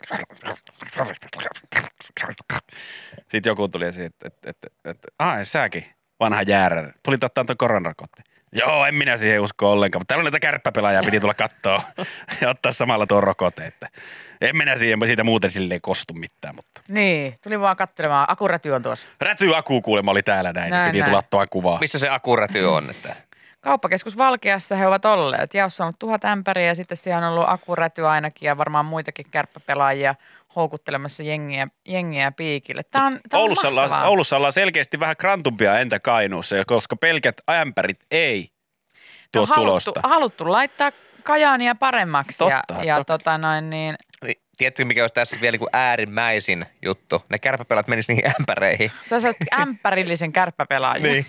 Sitten 3.28 3.50
joku 3.50 3.68
tuli 3.68 3.92
siihen, 3.92 4.06
että, 4.06 4.26
että, 4.26 4.50
että, 4.50 4.66
että, 4.66 4.90
että 4.90 5.08
ah, 5.18 5.36
säkin, 5.42 5.84
vanha 6.20 6.42
jäärä, 6.42 6.92
tulit 7.02 7.24
ottaa 7.24 7.44
tuon 7.44 7.56
koronarokotteen. 7.56 8.24
Joo, 8.52 8.86
en 8.86 8.94
minä 8.94 9.16
siihen 9.16 9.40
usko 9.40 9.72
ollenkaan, 9.72 10.00
mutta 10.00 10.12
täällä 10.12 10.20
on 10.20 10.24
näitä 10.24 10.40
kärppäpelaajia, 10.40 11.02
piti 11.02 11.20
tulla 11.20 11.34
kattoa 11.34 11.82
ja 12.40 12.50
ottaa 12.50 12.72
samalla 12.72 13.06
tuon 13.06 13.22
rokote, 13.22 13.66
että 13.66 13.88
en 14.40 14.56
minä 14.56 14.76
siihen, 14.76 14.98
siitä 15.04 15.24
muuten 15.24 15.50
silleen 15.50 15.80
kostu 15.80 16.14
mitään, 16.14 16.54
mutta 16.54 16.80
Niin, 16.88 17.38
tuli 17.42 17.60
vaan 17.60 17.76
katselemaan. 17.76 18.30
Aku 18.30 18.48
Räty 18.48 18.70
on 18.70 18.82
tuossa. 18.82 19.08
Räty 19.20 19.56
Aku 19.56 19.82
kuulemma 19.82 20.10
oli 20.10 20.22
täällä 20.22 20.52
näin, 20.52 20.70
Näin, 20.70 20.80
näin 20.80 20.90
piti 20.90 20.98
näin. 21.00 21.10
tulla 21.10 21.22
tuo 21.22 21.46
kuvaa. 21.50 21.78
Missä 21.80 21.98
se 21.98 22.08
akuräty 22.08 22.64
on? 22.64 22.90
Että... 22.90 23.16
Kauppakeskus 23.60 24.16
Valkeassa 24.16 24.76
he 24.76 24.86
ovat 24.86 25.04
olleet. 25.04 25.54
Jaossa 25.54 25.84
on 25.84 25.86
ollut 25.86 25.98
tuhat 25.98 26.24
ämpäriä 26.24 26.66
ja 26.66 26.74
sitten 26.74 26.96
siellä 26.96 27.26
on 27.26 27.32
ollut 27.32 27.48
Aku 27.48 27.74
Räty 27.74 28.06
ainakin 28.06 28.46
ja 28.46 28.58
varmaan 28.58 28.84
muitakin 28.84 29.26
kärppäpelaajia 29.30 30.14
houkuttelemassa 30.56 31.22
jengiä, 31.22 31.68
jengiä 31.88 32.32
piikille. 32.32 32.82
Tämä 32.82 33.06
on, 33.06 33.20
tämä 33.28 33.38
on 33.38 33.42
Oulussa, 33.42 33.68
ollaan, 33.68 33.90
mahtavaa. 33.90 34.08
Oulussa 34.08 34.36
ollaan 34.36 34.52
selkeästi 34.52 35.00
vähän 35.00 35.16
krantumpia 35.16 35.78
entä 35.78 36.00
Kainuussa, 36.00 36.56
koska 36.66 36.96
pelkät 36.96 37.40
ämpärit 37.50 38.00
ei 38.10 38.48
tuo 39.32 39.42
on 39.42 39.48
haluttu, 39.48 39.64
tulosta. 39.64 40.00
haluttu 40.02 40.52
laittaa 40.52 40.92
Kajaania 41.22 41.74
paremmaksi. 41.74 42.38
Totta, 42.38 42.74
ja, 42.74 42.84
ja 42.84 42.94
toki. 42.94 43.04
tota 43.04 43.38
noin 43.38 43.70
niin, 43.70 43.96
Tiedätkö, 44.58 44.84
mikä 44.84 45.02
olisi 45.02 45.14
tässä 45.14 45.40
vielä 45.40 45.56
niin 45.56 45.68
äärimmäisin 45.72 46.66
juttu? 46.82 47.22
Ne 47.28 47.38
kärpäpelat 47.38 47.88
menis 47.88 48.08
niihin 48.08 48.26
ämpäreihin. 48.40 48.90
sä 49.02 49.20
saat 49.20 49.36
ämpärillisen 49.60 50.32
kärppäpelaajan. 50.32 51.02
Niin. 51.02 51.26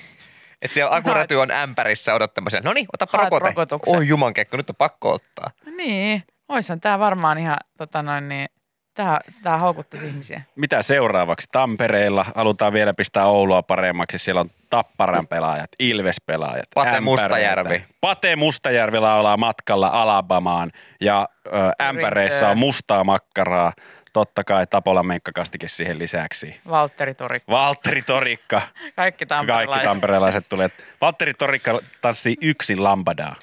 Että 0.62 0.74
siellä 0.74 0.96
akuräty 0.96 1.36
on 1.36 1.52
ämpärissä 1.52 2.14
odottamassa. 2.14 2.60
No 2.64 2.74
niin, 2.74 2.88
otapa 2.94 3.18
rokote. 3.18 3.46
rokotuksen. 3.46 3.96
Oi 3.96 4.08
juman 4.08 4.34
kekko, 4.34 4.58
nyt 4.58 4.70
on 4.70 4.76
pakko 4.76 5.14
ottaa. 5.14 5.52
Niin, 5.78 6.24
oishan 6.48 6.82
tämä 6.82 7.00
varmaan 7.00 7.38
ihan 7.38 7.58
tota 7.78 8.04
noin 8.04 8.30
niin, 8.30 8.50
Tää, 8.94 9.20
tää 9.44 9.60
houkuttaisi 9.60 10.06
ihmisiä. 10.06 10.42
Mitä 10.56 10.82
seuraavaksi? 10.82 11.48
Tampereella 11.52 12.26
halutaan 12.36 12.74
vielä 12.74 12.94
pistää 12.94 13.26
Oulua 13.26 13.64
paremmaksi. 13.64 14.18
Siellä 14.18 14.42
on 14.42 14.50
Tapparan 14.70 15.28
pelaajat, 15.28 15.70
Ilves-pelaajat. 15.80 16.68
Pate 16.76 16.90
ämpäreitä. 16.90 17.02
Mustajärvi. 17.02 17.86
Pate 18.02 18.36
Mustajärvi 18.36 19.00
laulaa 19.00 19.38
matkalla 19.38 19.88
Alabamaan 19.88 20.72
ja 21.02 21.30
ö, 21.48 21.52
ämpäreissä 21.82 22.50
on 22.50 22.58
mustaa 22.58 23.04
makkaraa. 23.04 23.74
Totta 24.20 24.44
kai 24.44 24.68
Tapola 24.68 25.04
menkkakastike 25.04 25.68
siihen 25.68 26.00
lisäksi. 26.00 26.62
Valtteri 26.70 27.14
Torikka. 27.14 27.52
Valtteri 27.52 28.02
Torikka. 28.02 28.62
Kaikki 28.62 28.96
Kaikki 28.96 29.26
tamperelaiset. 29.26 29.84
tamperelaiset 29.84 30.50
tulee. 30.50 30.70
Valtteri 31.02 31.34
Torikka 31.34 31.80
tanssii 32.02 32.38
yksin 32.42 32.84
lambadaa. 32.84 33.36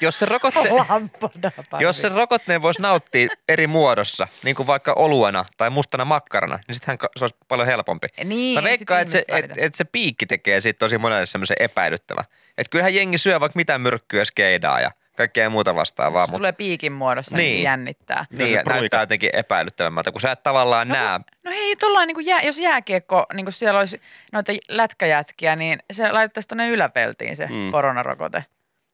Jos 0.00 0.18
se, 0.18 0.26
rokotte, 0.26 0.70
Lampada, 0.70 1.50
jos 1.80 2.00
se 2.00 2.08
rokotteen 2.08 2.62
voisi 2.62 2.82
nauttia 2.82 3.28
eri 3.48 3.66
muodossa, 3.66 4.28
niin 4.44 4.56
kuin 4.56 4.66
vaikka 4.66 4.92
oluena 4.92 5.44
tai 5.56 5.70
mustana 5.70 6.04
makkarana, 6.04 6.58
niin 6.66 6.74
sittenhän 6.74 6.98
se 7.16 7.24
olisi 7.24 7.36
paljon 7.48 7.66
helpompi. 7.68 8.08
Niin, 8.24 8.58
Mä 8.58 8.62
veikkaan, 8.62 9.00
että 9.00 9.12
se, 9.12 9.24
et, 9.28 9.50
et 9.56 9.74
se 9.74 9.84
piikki 9.84 10.26
tekee 10.26 10.60
siitä 10.60 10.78
tosi 10.78 10.98
monelle 10.98 11.26
semmoisen 11.26 11.56
epäilyttävä. 11.60 12.24
Että 12.58 12.70
kyllähän 12.70 12.94
jengi 12.94 13.18
syö 13.18 13.40
vaikka 13.40 13.56
mitä 13.56 13.78
myrkkyä, 13.78 14.24
skeidaa 14.24 14.80
ja 14.80 14.90
kaikkea 15.18 15.50
muuta 15.50 15.74
vastaavaa. 15.74 16.26
Se 16.26 16.30
Mutta 16.30 16.38
tulee 16.38 16.52
piikin 16.52 16.92
muodossa, 16.92 17.36
niin, 17.36 17.46
Niin. 17.48 17.58
se 17.58 17.62
jännittää. 17.64 18.26
Niin, 18.30 18.48
se 18.48 18.62
näyttää 18.66 19.02
jotenkin 19.02 19.30
epäilyttävämmältä, 19.32 20.12
kun 20.12 20.20
sä 20.20 20.32
et 20.32 20.42
tavallaan 20.42 20.88
no, 20.88 20.94
näe. 20.94 21.18
No 21.44 21.50
hei, 21.50 21.76
tuollain 21.76 22.06
niin 22.06 22.26
jää, 22.26 22.40
jos 22.40 22.58
jääkiekko, 22.58 23.26
niin 23.34 23.44
kuin 23.46 23.52
siellä 23.52 23.78
olisi 23.80 24.00
noita 24.32 24.52
lätkäjätkiä, 24.68 25.56
niin 25.56 25.78
se 25.92 26.12
laitettaisiin 26.12 26.48
tuonne 26.48 26.68
yläpeltiin 26.68 27.36
se 27.36 27.46
Mm. 27.46 27.70
koronarokote. 27.72 28.44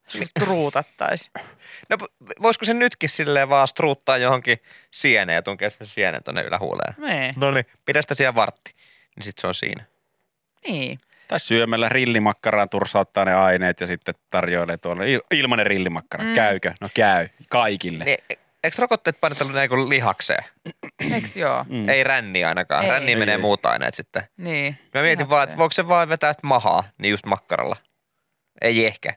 Se 0.06 0.24
truutattaisi. 0.40 1.30
No 1.90 1.96
voisiko 2.42 2.64
se 2.64 2.74
nytkin 2.74 3.08
silleen 3.10 3.48
vaan 3.48 3.68
struuttaa 3.68 4.16
johonkin 4.16 4.58
sieneen 4.90 5.34
ja 5.36 5.42
tunkea 5.42 5.70
sitä 5.70 5.84
sienen 5.84 6.22
tuonne 6.24 6.42
ylähuuleen? 6.42 6.94
niin. 6.98 7.34
No 7.36 7.50
niin, 7.50 7.66
pidä 7.84 8.02
sitä 8.02 8.14
siellä 8.14 8.34
vartti. 8.34 8.74
Niin 9.16 9.24
sit 9.24 9.38
se 9.38 9.46
on 9.46 9.54
siinä. 9.54 9.84
niin. 10.68 11.00
Tai 11.28 11.40
syömällä 11.40 11.88
rillimakkaraan 11.88 12.68
tursauttaa 12.68 13.24
ne 13.24 13.34
aineet 13.34 13.80
ja 13.80 13.86
sitten 13.86 14.14
tarjoilee 14.30 14.76
tuolle 14.76 15.04
il- 15.16 15.26
ilmanen 15.30 15.66
rillimakkara. 15.66 16.24
Mm. 16.24 16.34
Käykö? 16.34 16.72
No 16.80 16.88
käy. 16.94 17.28
Kaikille. 17.48 18.04
Niin, 18.04 18.18
eikö 18.64 18.76
rokotteet 18.78 19.20
painetella 19.20 19.52
näin 19.52 19.68
kuin 19.68 19.88
lihakseen? 19.88 20.44
Eiks 21.14 21.36
joo? 21.36 21.64
Mm. 21.68 21.88
Ei 21.88 22.04
ränni 22.04 22.44
ainakaan. 22.44 22.84
Ei. 22.84 22.90
Ränniin 22.90 23.08
Ei, 23.18 23.20
menee 23.20 23.34
ei. 23.34 23.40
muut 23.40 23.66
aineet 23.66 23.94
sitten. 23.94 24.22
Niin. 24.36 24.78
Mä 24.94 25.02
mietin 25.02 25.28
vaan, 25.30 25.44
että 25.44 25.56
voiko 25.56 25.72
se 25.72 25.88
vaan 25.88 26.08
vetää 26.08 26.32
sitä 26.32 26.46
mahaa, 26.46 26.84
niin 26.98 27.10
just 27.10 27.26
makkaralla. 27.26 27.76
Ei 28.62 28.86
ehkä. 28.86 29.14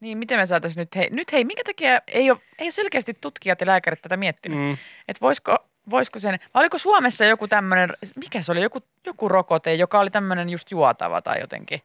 Niin, 0.00 0.18
miten 0.18 0.38
me 0.38 0.46
saataisiin 0.46 0.80
nyt, 0.80 0.96
hei, 0.96 1.08
nyt 1.10 1.32
hei, 1.32 1.44
minkä 1.44 1.64
takia 1.64 2.00
ei 2.06 2.30
ole, 2.30 2.38
ei 2.58 2.64
ole 2.66 2.70
selkeästi 2.70 3.14
tutkijat 3.20 3.60
ja 3.60 3.66
lääkärit 3.66 4.02
tätä 4.02 4.16
miettinyt? 4.16 4.58
Mm. 4.58 4.72
Että 5.08 5.20
voisiko, 5.20 5.68
voisiko 5.90 6.18
sen, 6.18 6.38
vai 6.54 6.60
oliko 6.62 6.78
Suomessa 6.78 7.24
joku 7.24 7.48
tämmöinen, 7.48 7.88
mikä 8.16 8.42
se 8.42 8.52
oli, 8.52 8.62
joku, 8.62 8.78
joku 9.06 9.28
rokote, 9.28 9.74
joka 9.74 10.00
oli 10.00 10.10
tämmöinen 10.10 10.50
just 10.50 10.70
juotava 10.70 11.22
tai 11.22 11.40
jotenkin? 11.40 11.80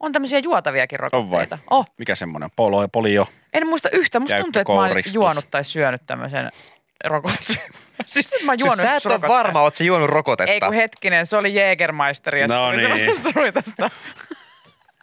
On 0.00 0.12
tämmöisiä 0.12 0.38
juotaviakin 0.38 0.98
On 1.12 1.30
vai? 1.30 1.40
rokotteita. 1.40 1.58
Oh, 1.70 1.86
Mikä 1.98 2.14
semmoinen? 2.14 2.50
Polo 2.56 2.82
ja 2.82 2.88
polio. 2.88 3.26
en 3.52 3.66
muista 3.66 3.88
yhtä. 3.92 4.20
Musta 4.20 4.40
tuntuu, 4.40 4.60
että 4.60 4.72
mä 4.72 4.78
oon 4.78 4.90
juonut 5.14 5.50
tai 5.50 5.64
syönyt 5.64 6.02
tämmöisen 6.06 6.50
rokotteen. 7.04 7.58
siis 8.06 8.30
mä 8.44 8.52
oon 8.52 8.58
Siis 8.58 8.66
juonut 8.66 8.80
sä 8.84 8.94
et 8.96 9.06
ole 9.06 9.20
varma, 9.20 9.60
oot 9.62 9.74
sä 9.74 9.84
juonut 9.84 10.10
rokotetta. 10.10 10.52
Ei 10.52 10.60
kun 10.60 10.72
hetkinen, 10.72 11.26
se 11.26 11.36
oli 11.36 11.54
Jägermeister 11.54 12.38
ja 12.38 12.46
No 12.46 12.72
niin. 12.72 12.94
niin. 12.94 13.16
se 13.22 13.32
tuli 13.32 13.52
tästä. 13.52 13.90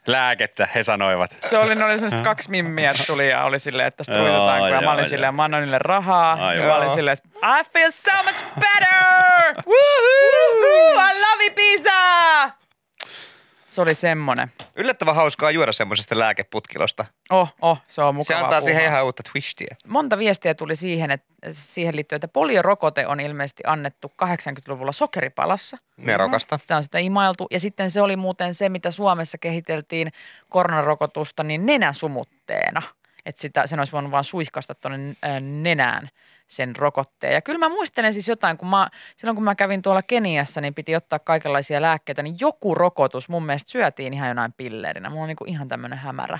Lääkettä, 0.07 0.67
he 0.75 0.83
sanoivat. 0.83 1.37
Se 1.49 1.57
oli, 1.57 1.75
ne 1.75 1.85
oli 1.85 1.97
semmoiset 1.97 2.21
kaksi 2.21 2.49
mimmiä 2.49 2.93
tuli 3.07 3.29
ja 3.29 3.43
oli 3.43 3.59
silleen, 3.59 3.87
että 3.87 3.97
tästä 3.97 4.13
tuitetaan, 4.13 4.71
ja 4.71 4.81
mä 4.81 4.91
olin 4.91 5.09
silleen, 5.09 5.35
mä 5.35 5.43
annoin 5.43 5.61
niille 5.61 5.79
rahaa. 5.79 6.53
Ja 6.53 6.63
mä 6.67 6.75
olin 6.75 6.89
silleen, 6.89 7.17
että 7.17 7.59
I 7.59 7.63
feel 7.73 7.91
so 7.91 8.11
much 8.23 8.45
better! 8.59 9.63
Woohoo! 9.67 10.93
I 11.09 11.13
love 11.21 11.43
you, 11.43 11.53
pizza! 11.55 12.51
Se 13.75 13.81
oli 13.81 13.95
semmonen. 13.95 14.51
Yllättävän 14.75 15.15
hauskaa 15.15 15.51
juoda 15.51 15.71
semmoisesta 15.71 16.19
lääkeputkilosta. 16.19 17.05
Oh, 17.29 17.53
oh, 17.61 17.81
se 17.87 18.01
on 18.01 18.13
Se 18.13 18.17
mukavaa 18.17 18.43
antaa 18.43 18.61
siihen 18.61 18.81
puuhaa. 18.81 18.93
ihan 18.93 19.05
uutta 19.05 19.23
twistia. 19.31 19.75
Monta 19.87 20.17
viestiä 20.17 20.53
tuli 20.53 20.75
siihen, 20.75 21.11
että 21.11 21.27
siihen 21.49 21.95
liittyen, 21.95 22.17
että 22.17 22.27
poliorokote 22.27 23.07
on 23.07 23.19
ilmeisesti 23.19 23.63
annettu 23.67 24.13
80-luvulla 24.23 24.91
sokeripalassa. 24.91 25.77
Nerokasta. 25.97 26.57
Sitä 26.57 26.77
on 26.77 26.83
sitä 26.83 26.99
imailtu. 26.99 27.47
Ja 27.51 27.59
sitten 27.59 27.91
se 27.91 28.01
oli 28.01 28.15
muuten 28.15 28.53
se, 28.53 28.69
mitä 28.69 28.91
Suomessa 28.91 29.37
kehiteltiin 29.37 30.11
koronarokotusta, 30.49 31.43
niin 31.43 31.65
nenäsumutteena. 31.65 32.81
Että 33.25 33.41
sitä, 33.41 33.67
sen 33.67 33.79
olisi 33.79 33.91
voinut 33.91 34.11
vaan 34.11 34.23
suihkasta 34.23 34.75
tuonne 34.75 35.15
nenään 35.41 36.09
sen 36.47 36.75
rokotteen. 36.75 37.33
Ja 37.33 37.41
kyllä 37.41 37.59
mä 37.59 37.69
muistelen 37.69 38.13
siis 38.13 38.27
jotain, 38.27 38.57
kun 38.57 38.67
mä, 38.67 38.89
silloin 39.15 39.35
kun 39.35 39.43
mä 39.43 39.55
kävin 39.55 39.81
tuolla 39.81 40.01
Keniassa, 40.01 40.61
niin 40.61 40.73
piti 40.73 40.95
ottaa 40.95 41.19
kaikenlaisia 41.19 41.81
lääkkeitä, 41.81 42.23
niin 42.23 42.35
joku 42.39 42.75
rokotus 42.75 43.29
mun 43.29 43.45
mielestä 43.45 43.71
syötiin 43.71 44.13
ihan 44.13 44.27
jonain 44.27 44.53
pillerinä. 44.53 45.09
Mulla 45.09 45.21
on 45.21 45.27
niin 45.27 45.35
kuin 45.35 45.49
ihan 45.49 45.67
tämmöinen 45.67 45.99
hämärä, 45.99 46.39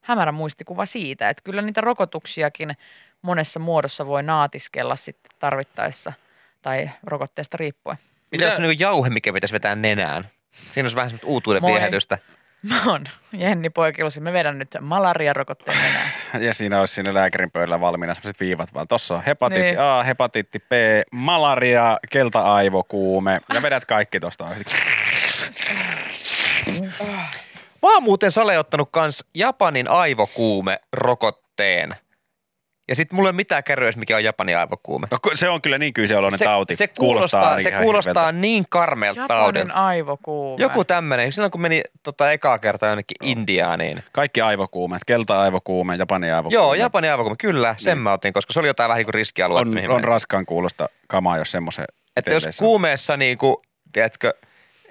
hämärä 0.00 0.32
muistikuva 0.32 0.86
siitä, 0.86 1.28
että 1.28 1.42
kyllä 1.44 1.62
niitä 1.62 1.80
rokotuksiakin 1.80 2.76
monessa 3.22 3.60
muodossa 3.60 4.06
voi 4.06 4.22
naatiskella 4.22 4.96
sitten 4.96 5.32
tarvittaessa 5.38 6.12
tai 6.62 6.90
rokotteesta 7.02 7.56
riippuen. 7.56 7.98
Mitä 8.32 8.44
jos 8.44 8.54
on 8.54 8.62
niin 8.62 8.80
jauhe, 8.80 9.10
mikä 9.10 9.32
pitäisi 9.32 9.52
vetää 9.52 9.74
nenään? 9.74 10.28
Siinä 10.72 10.84
olisi 10.84 10.96
vähän 10.96 11.10
semmoista 11.10 11.26
uutuuden 11.26 11.62
viehätystä. 11.62 12.18
Mä 12.62 12.82
oon 12.86 13.04
Jenni 13.32 13.70
Poikilusi. 13.70 14.20
Me 14.20 14.32
vedän 14.32 14.58
nyt 14.58 14.76
malaria-rokotteen 14.80 15.78
nenään. 15.78 16.10
Ja 16.46 16.54
siinä 16.54 16.80
olisi 16.80 16.94
siinä 16.94 17.14
lääkärin 17.14 17.50
pöydällä 17.50 17.80
valmiina 17.80 18.14
sellaiset 18.14 18.40
viivat 18.40 18.74
vaan. 18.74 18.88
Tossa 18.88 19.14
on 19.14 19.22
hepatiitti 19.22 19.66
Niin. 19.66 19.80
A, 19.80 20.02
hepatiitti 20.02 20.58
B, 20.58 20.72
malaria, 21.12 21.98
kelta-aivokuume. 22.10 23.40
Ja 23.54 23.62
vedät 23.62 23.84
kaikki 23.84 24.20
tosta. 24.20 24.46
Mä 27.82 27.92
oon 27.94 28.02
muuten 28.02 28.30
Sale 28.32 28.58
ottanut 28.58 28.88
kans 28.92 29.24
Japanin 29.34 29.88
aivokuume 29.90 30.80
rokotteen. 30.92 31.96
Ja 32.90 32.96
sit 32.96 33.12
mulla 33.12 33.28
ei 33.28 33.30
ole 33.30 33.36
mitään 33.36 33.64
kärryä, 33.64 33.90
mikä 33.96 34.16
on 34.16 34.24
Japanin 34.24 34.58
aivokuume. 34.58 35.06
No, 35.10 35.18
se 35.34 35.48
on 35.48 35.62
kyllä 35.62 35.78
niin 35.78 35.92
kyseoloinen 35.92 36.38
se, 36.38 36.44
tauti. 36.44 36.76
Se 36.76 36.88
kuulostaa, 36.88 37.60
se 37.60 37.68
ihan 37.68 37.82
kuulostaa 37.82 38.32
niin 38.32 38.64
karmeelta 38.68 39.20
Japanin 39.20 39.42
taudilta. 39.42 39.72
aivokuume. 39.72 40.62
Joku 40.62 40.84
tämmönen. 40.84 41.32
Silloin 41.32 41.50
kun 41.52 41.60
meni 41.60 41.82
tota 42.02 42.32
ekaa 42.32 42.58
kertaa 42.58 42.88
jonnekin 42.88 43.16
Intiaan, 43.22 43.78
niin... 43.78 44.02
Kaikki 44.12 44.40
aivokuumeet, 44.40 45.02
kelta-aivokuume, 45.06 45.96
Japanin 45.96 46.34
aivokuume. 46.34 46.54
Joo, 46.54 46.74
Japanin 46.74 47.10
aivokuume, 47.10 47.36
kyllä, 47.40 47.74
sen 47.78 47.96
Niin. 47.96 48.02
mä 48.02 48.12
otin, 48.12 48.32
koska 48.32 48.52
se 48.52 48.60
oli 48.60 48.66
jotain 48.68 48.88
vähän 48.88 48.98
niin 48.98 49.06
kuin 49.06 49.14
riskialuetta. 49.14 49.68
on, 49.68 49.74
mihin 49.74 49.90
on 49.90 49.96
meni. 49.96 50.06
raskaan 50.06 50.46
kuulosta 50.46 50.88
kamaa, 51.08 51.38
jos 51.38 51.50
semmoisen 51.50 51.84
Että 52.16 52.30
jos 52.30 52.58
kuumeessa 52.58 53.16
niin 53.16 53.38
kuin, 53.38 53.56
tiedätkö, 53.92 54.34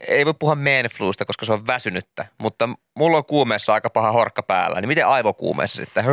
ei 0.07 0.25
voi 0.25 0.33
puhua 0.39 0.55
manfluusta, 0.55 1.25
koska 1.25 1.45
se 1.45 1.53
on 1.53 1.67
väsynyttä, 1.67 2.25
mutta 2.37 2.69
mulla 2.95 3.17
on 3.17 3.25
kuumeessa 3.25 3.73
aika 3.73 3.89
paha 3.89 4.11
horkka 4.11 4.43
päällä, 4.43 4.81
niin 4.81 4.87
miten 4.87 5.07
aivokuumeessa 5.07 5.75
sitten? 5.75 6.05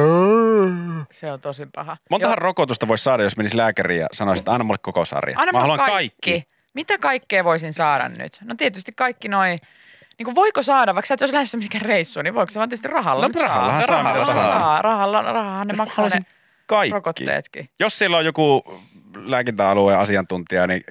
Se 1.11 1.33
on 1.33 1.41
tosi 1.41 1.67
paha. 1.75 1.97
Montahan 2.11 2.39
rokotusta 2.39 2.89
voisi 2.89 3.05
saada, 3.05 3.23
jos 3.23 3.37
menisi 3.37 3.57
lääkäriin 3.57 4.01
ja 4.01 4.07
sanoisi, 4.13 4.41
että 4.41 4.53
anna 4.53 4.65
mulle 4.65 4.79
koko 4.83 5.05
sarja. 5.05 5.37
Anna 5.39 5.53
Mä 5.53 5.61
haluan 5.61 5.79
kaikki. 5.79 6.31
kaikki. 6.31 6.49
Mitä 6.75 6.99
kaikkea 6.99 7.45
voisin 7.45 7.73
saada 7.73 8.09
nyt? 8.09 8.39
No 8.45 8.55
tietysti 8.59 8.93
kaikki 8.97 9.29
noin. 9.29 9.61
Niin 10.19 10.25
kuin 10.25 10.35
voiko 10.35 10.63
saada, 10.63 10.95
vaikka 10.95 11.07
sä 11.07 11.15
et 11.15 11.23
olisi 11.23 11.35
lähdössä 11.35 11.59
mikään 11.59 11.83
reissuun, 11.87 12.25
niin 12.25 12.35
voiko 12.35 12.51
se 12.51 12.59
vaan 12.59 12.69
tietysti 12.69 12.89
rahalla 12.89 13.23
No 13.23 13.29
nyt 13.29 13.37
saa? 13.39 13.47
rahallahan 13.47 13.83
saa 13.87 14.03
mitä 14.03 14.13
rahallahan 14.13 14.37
tahansa. 14.37 14.59
saa. 14.59 14.83
Rahalla, 14.83 15.23
rahahan 15.23 15.67
ne 15.67 15.75
maksaa 15.75 16.09
ne 16.09 16.19
kaikki. 16.67 16.95
rokotteetkin. 16.95 17.71
Jos 17.81 17.99
siellä 17.99 18.17
on 18.17 18.25
joku 18.25 18.81
lääkintäalueen 19.17 19.99
asiantuntija, 19.99 20.67
niin 20.67 20.83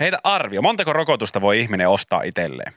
heitä 0.00 0.18
arvio. 0.24 0.62
Montako 0.62 0.92
rokotusta 0.92 1.40
voi 1.40 1.60
ihminen 1.60 1.88
ostaa 1.88 2.22
itselleen? 2.22 2.72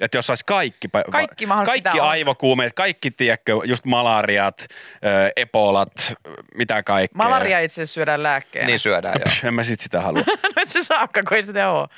Että 0.00 0.18
jos 0.18 0.26
saisi 0.26 0.44
kaikki, 0.44 0.88
Kaikki 1.10 1.46
kaikki 1.66 2.00
aivokuumeet, 2.00 2.72
kaikki, 2.72 3.10
tiedätkö, 3.10 3.52
just 3.64 3.84
malariat, 3.84 4.60
ö, 4.60 5.30
ebolat, 5.36 6.14
mitä 6.54 6.82
kaikkea. 6.82 7.16
Malaria 7.28 7.60
itse 7.60 7.74
asiassa 7.74 7.94
syödään 7.94 8.22
lääkkeenä. 8.22 8.66
Niin 8.66 8.78
syödään 8.78 9.14
joo. 9.14 9.48
En 9.48 9.54
mä 9.54 9.64
sit 9.64 9.80
sitä 9.80 10.00
halua. 10.00 10.20
no 10.56 10.62
et 10.62 10.68
se 10.68 10.82
saakka, 10.82 11.22
kun 11.28 11.36
ei 11.36 11.42
sitä 11.42 11.68
ole. 11.68 11.88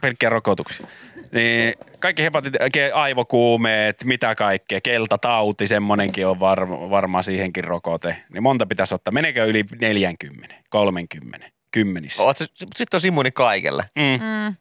Pelkkiä 0.00 0.28
rokotuksia. 0.28 0.86
Niin 1.32 1.74
kaikki 1.98 2.22
hepatit, 2.22 2.54
aivokuumeet, 2.94 4.04
mitä 4.04 4.34
kaikkea, 4.34 4.80
keltatauti, 4.80 5.66
semmonenkin 5.66 6.26
on 6.26 6.40
varma, 6.40 6.90
varmaan 6.90 7.24
siihenkin 7.24 7.64
rokote. 7.64 8.16
Niin 8.32 8.42
monta 8.42 8.66
pitäisi 8.66 8.94
ottaa. 8.94 9.12
Meneekö 9.12 9.44
yli 9.44 9.64
40, 9.80 10.54
30, 10.68 11.50
kymmenissä? 11.72 12.22
Oot, 12.22 12.36
sitten 12.36 12.86
on 12.94 13.00
immuuni 13.06 13.30
kaikelle. 13.30 13.84
Mm. 13.96 14.24
Mm. 14.24 14.56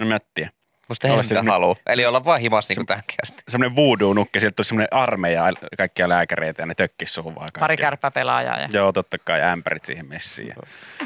En 0.00 0.06
mä 0.06 0.18
tiedä. 0.34 0.50
Musta 0.88 1.08
ei 1.08 1.24
sitä 1.24 1.42
halua. 1.42 1.76
Eli 1.86 2.06
olla 2.06 2.24
vaan 2.24 2.40
himas 2.40 2.68
niin 2.68 2.76
kuin 2.76 2.86
tähänkin 2.86 3.16
asti. 3.22 3.42
Semmoinen 3.48 3.76
voodoo-nukke, 3.76 4.40
sieltä 4.40 4.56
tulisi 4.56 4.68
semmoinen 4.68 4.88
armeija 4.92 5.44
kaikkia 5.76 6.08
lääkäreitä 6.08 6.62
ja 6.62 6.66
ne 6.66 6.74
tökkis 6.74 7.14
suhun 7.14 7.34
vaan 7.34 7.44
kaikkea. 7.44 7.60
Pari 7.60 7.76
kärppäpelaajaa. 7.76 8.60
Ja... 8.60 8.68
Joo, 8.72 8.92
totta 8.92 9.18
kai 9.18 9.42
ämpärit 9.42 9.84
siihen 9.84 10.06
messiin. 10.06 10.54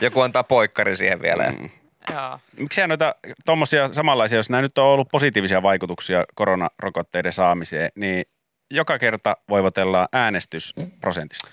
Joku 0.01 0.21
antaa 0.21 0.45
poikkari 0.45 0.97
siihen 0.97 1.23
vielä. 1.23 1.43
ja- 1.45 1.53
Mm. 1.53 1.71
Joo. 2.15 2.39
Miksi 2.59 2.87
noita 2.87 3.15
tuommoisia 3.47 3.89
samanlaisia, 3.89 4.39
jos 4.39 4.51
nämä 4.51 4.63
nyt 4.63 4.79
on 4.79 4.85
ollut 4.85 5.09
positiivisia 5.09 5.63
vaikutuksia 5.63 6.25
koronarokotteiden 6.35 7.33
saamiseen, 7.33 7.91
niin 7.95 8.25
joka 8.71 8.99
kerta 8.99 9.37
voivotellaan 9.49 10.09
äänestysprosentista. 10.13 11.49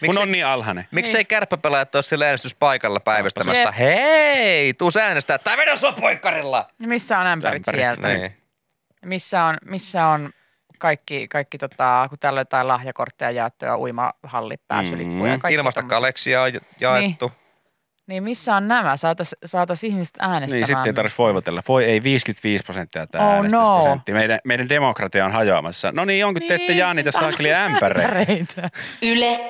Kun 0.00 0.08
Miksi- 0.08 0.20
on 0.20 0.32
niin 0.32 0.46
alhainen. 0.46 0.86
Miksei 0.90 1.24
kärppäpelaajat 1.24 1.94
ole 1.94 2.02
siellä 2.02 2.24
äänestyspaikalla 2.26 3.00
päivystämässä? 3.00 3.72
Hei, 3.72 4.74
tuu 4.74 4.90
sä 4.90 5.04
äänestää. 5.06 5.38
Tai 5.38 5.56
vedä 5.56 5.76
sua 5.76 5.92
poikkarilla! 5.92 6.68
Niin 6.78 6.88
missä 6.88 7.18
on 7.18 7.26
ämpärit, 7.26 7.68
Ämpärit, 7.68 7.80
sieltä? 7.80 8.08
Niin. 8.08 8.36
Missä 9.04 9.44
on, 9.44 9.56
missä 9.64 10.06
on 10.06 10.30
kaikki, 10.78 11.28
kaikki 11.28 11.58
tota, 11.58 12.06
kun 12.08 12.18
täällä 12.18 12.38
on 12.38 12.40
jotain 12.40 12.68
lahjakortteja 12.68 13.30
jaettu 13.30 13.64
ja 13.64 13.78
uimahalli 13.78 14.56
pääsylippuja. 14.68 15.36
Mm. 15.36 15.40
Ilmasta 15.50 15.82
kaleksia 15.82 16.42
on 16.42 16.50
jaettu. 16.80 17.32
Niin 18.06 18.22
missä 18.22 18.56
on 18.56 18.68
nämä? 18.68 18.96
Saatais, 18.96 19.36
saatais 19.44 19.84
ihmiset 19.84 20.14
äänestämään. 20.18 20.50
Niin, 20.60 20.66
sitten 20.66 20.86
ei 20.86 20.92
tarvitse 20.92 21.18
voivotella. 21.18 21.62
Voi 21.68 21.84
ei 21.84 22.02
55 22.02 22.64
prosenttia 22.64 23.06
tämä 23.06 23.24
Oh, 23.24 23.30
no. 23.30 23.36
äänestysprosentti. 23.36 24.12
Meidän, 24.12 24.38
meidän 24.44 24.68
demokratia 24.68 25.24
on 25.24 25.32
hajoamassa. 25.32 25.92
No 25.92 26.04
niin, 26.04 26.26
onko 26.26 26.40
te 26.48 26.54
ette 26.54 26.72
jaa 26.72 26.94
niitä 26.94 27.10
saakeli 27.10 27.52
ämpäreitä? 27.54 28.08
ämpäreitä. 28.08 28.70
Yle 29.02 29.40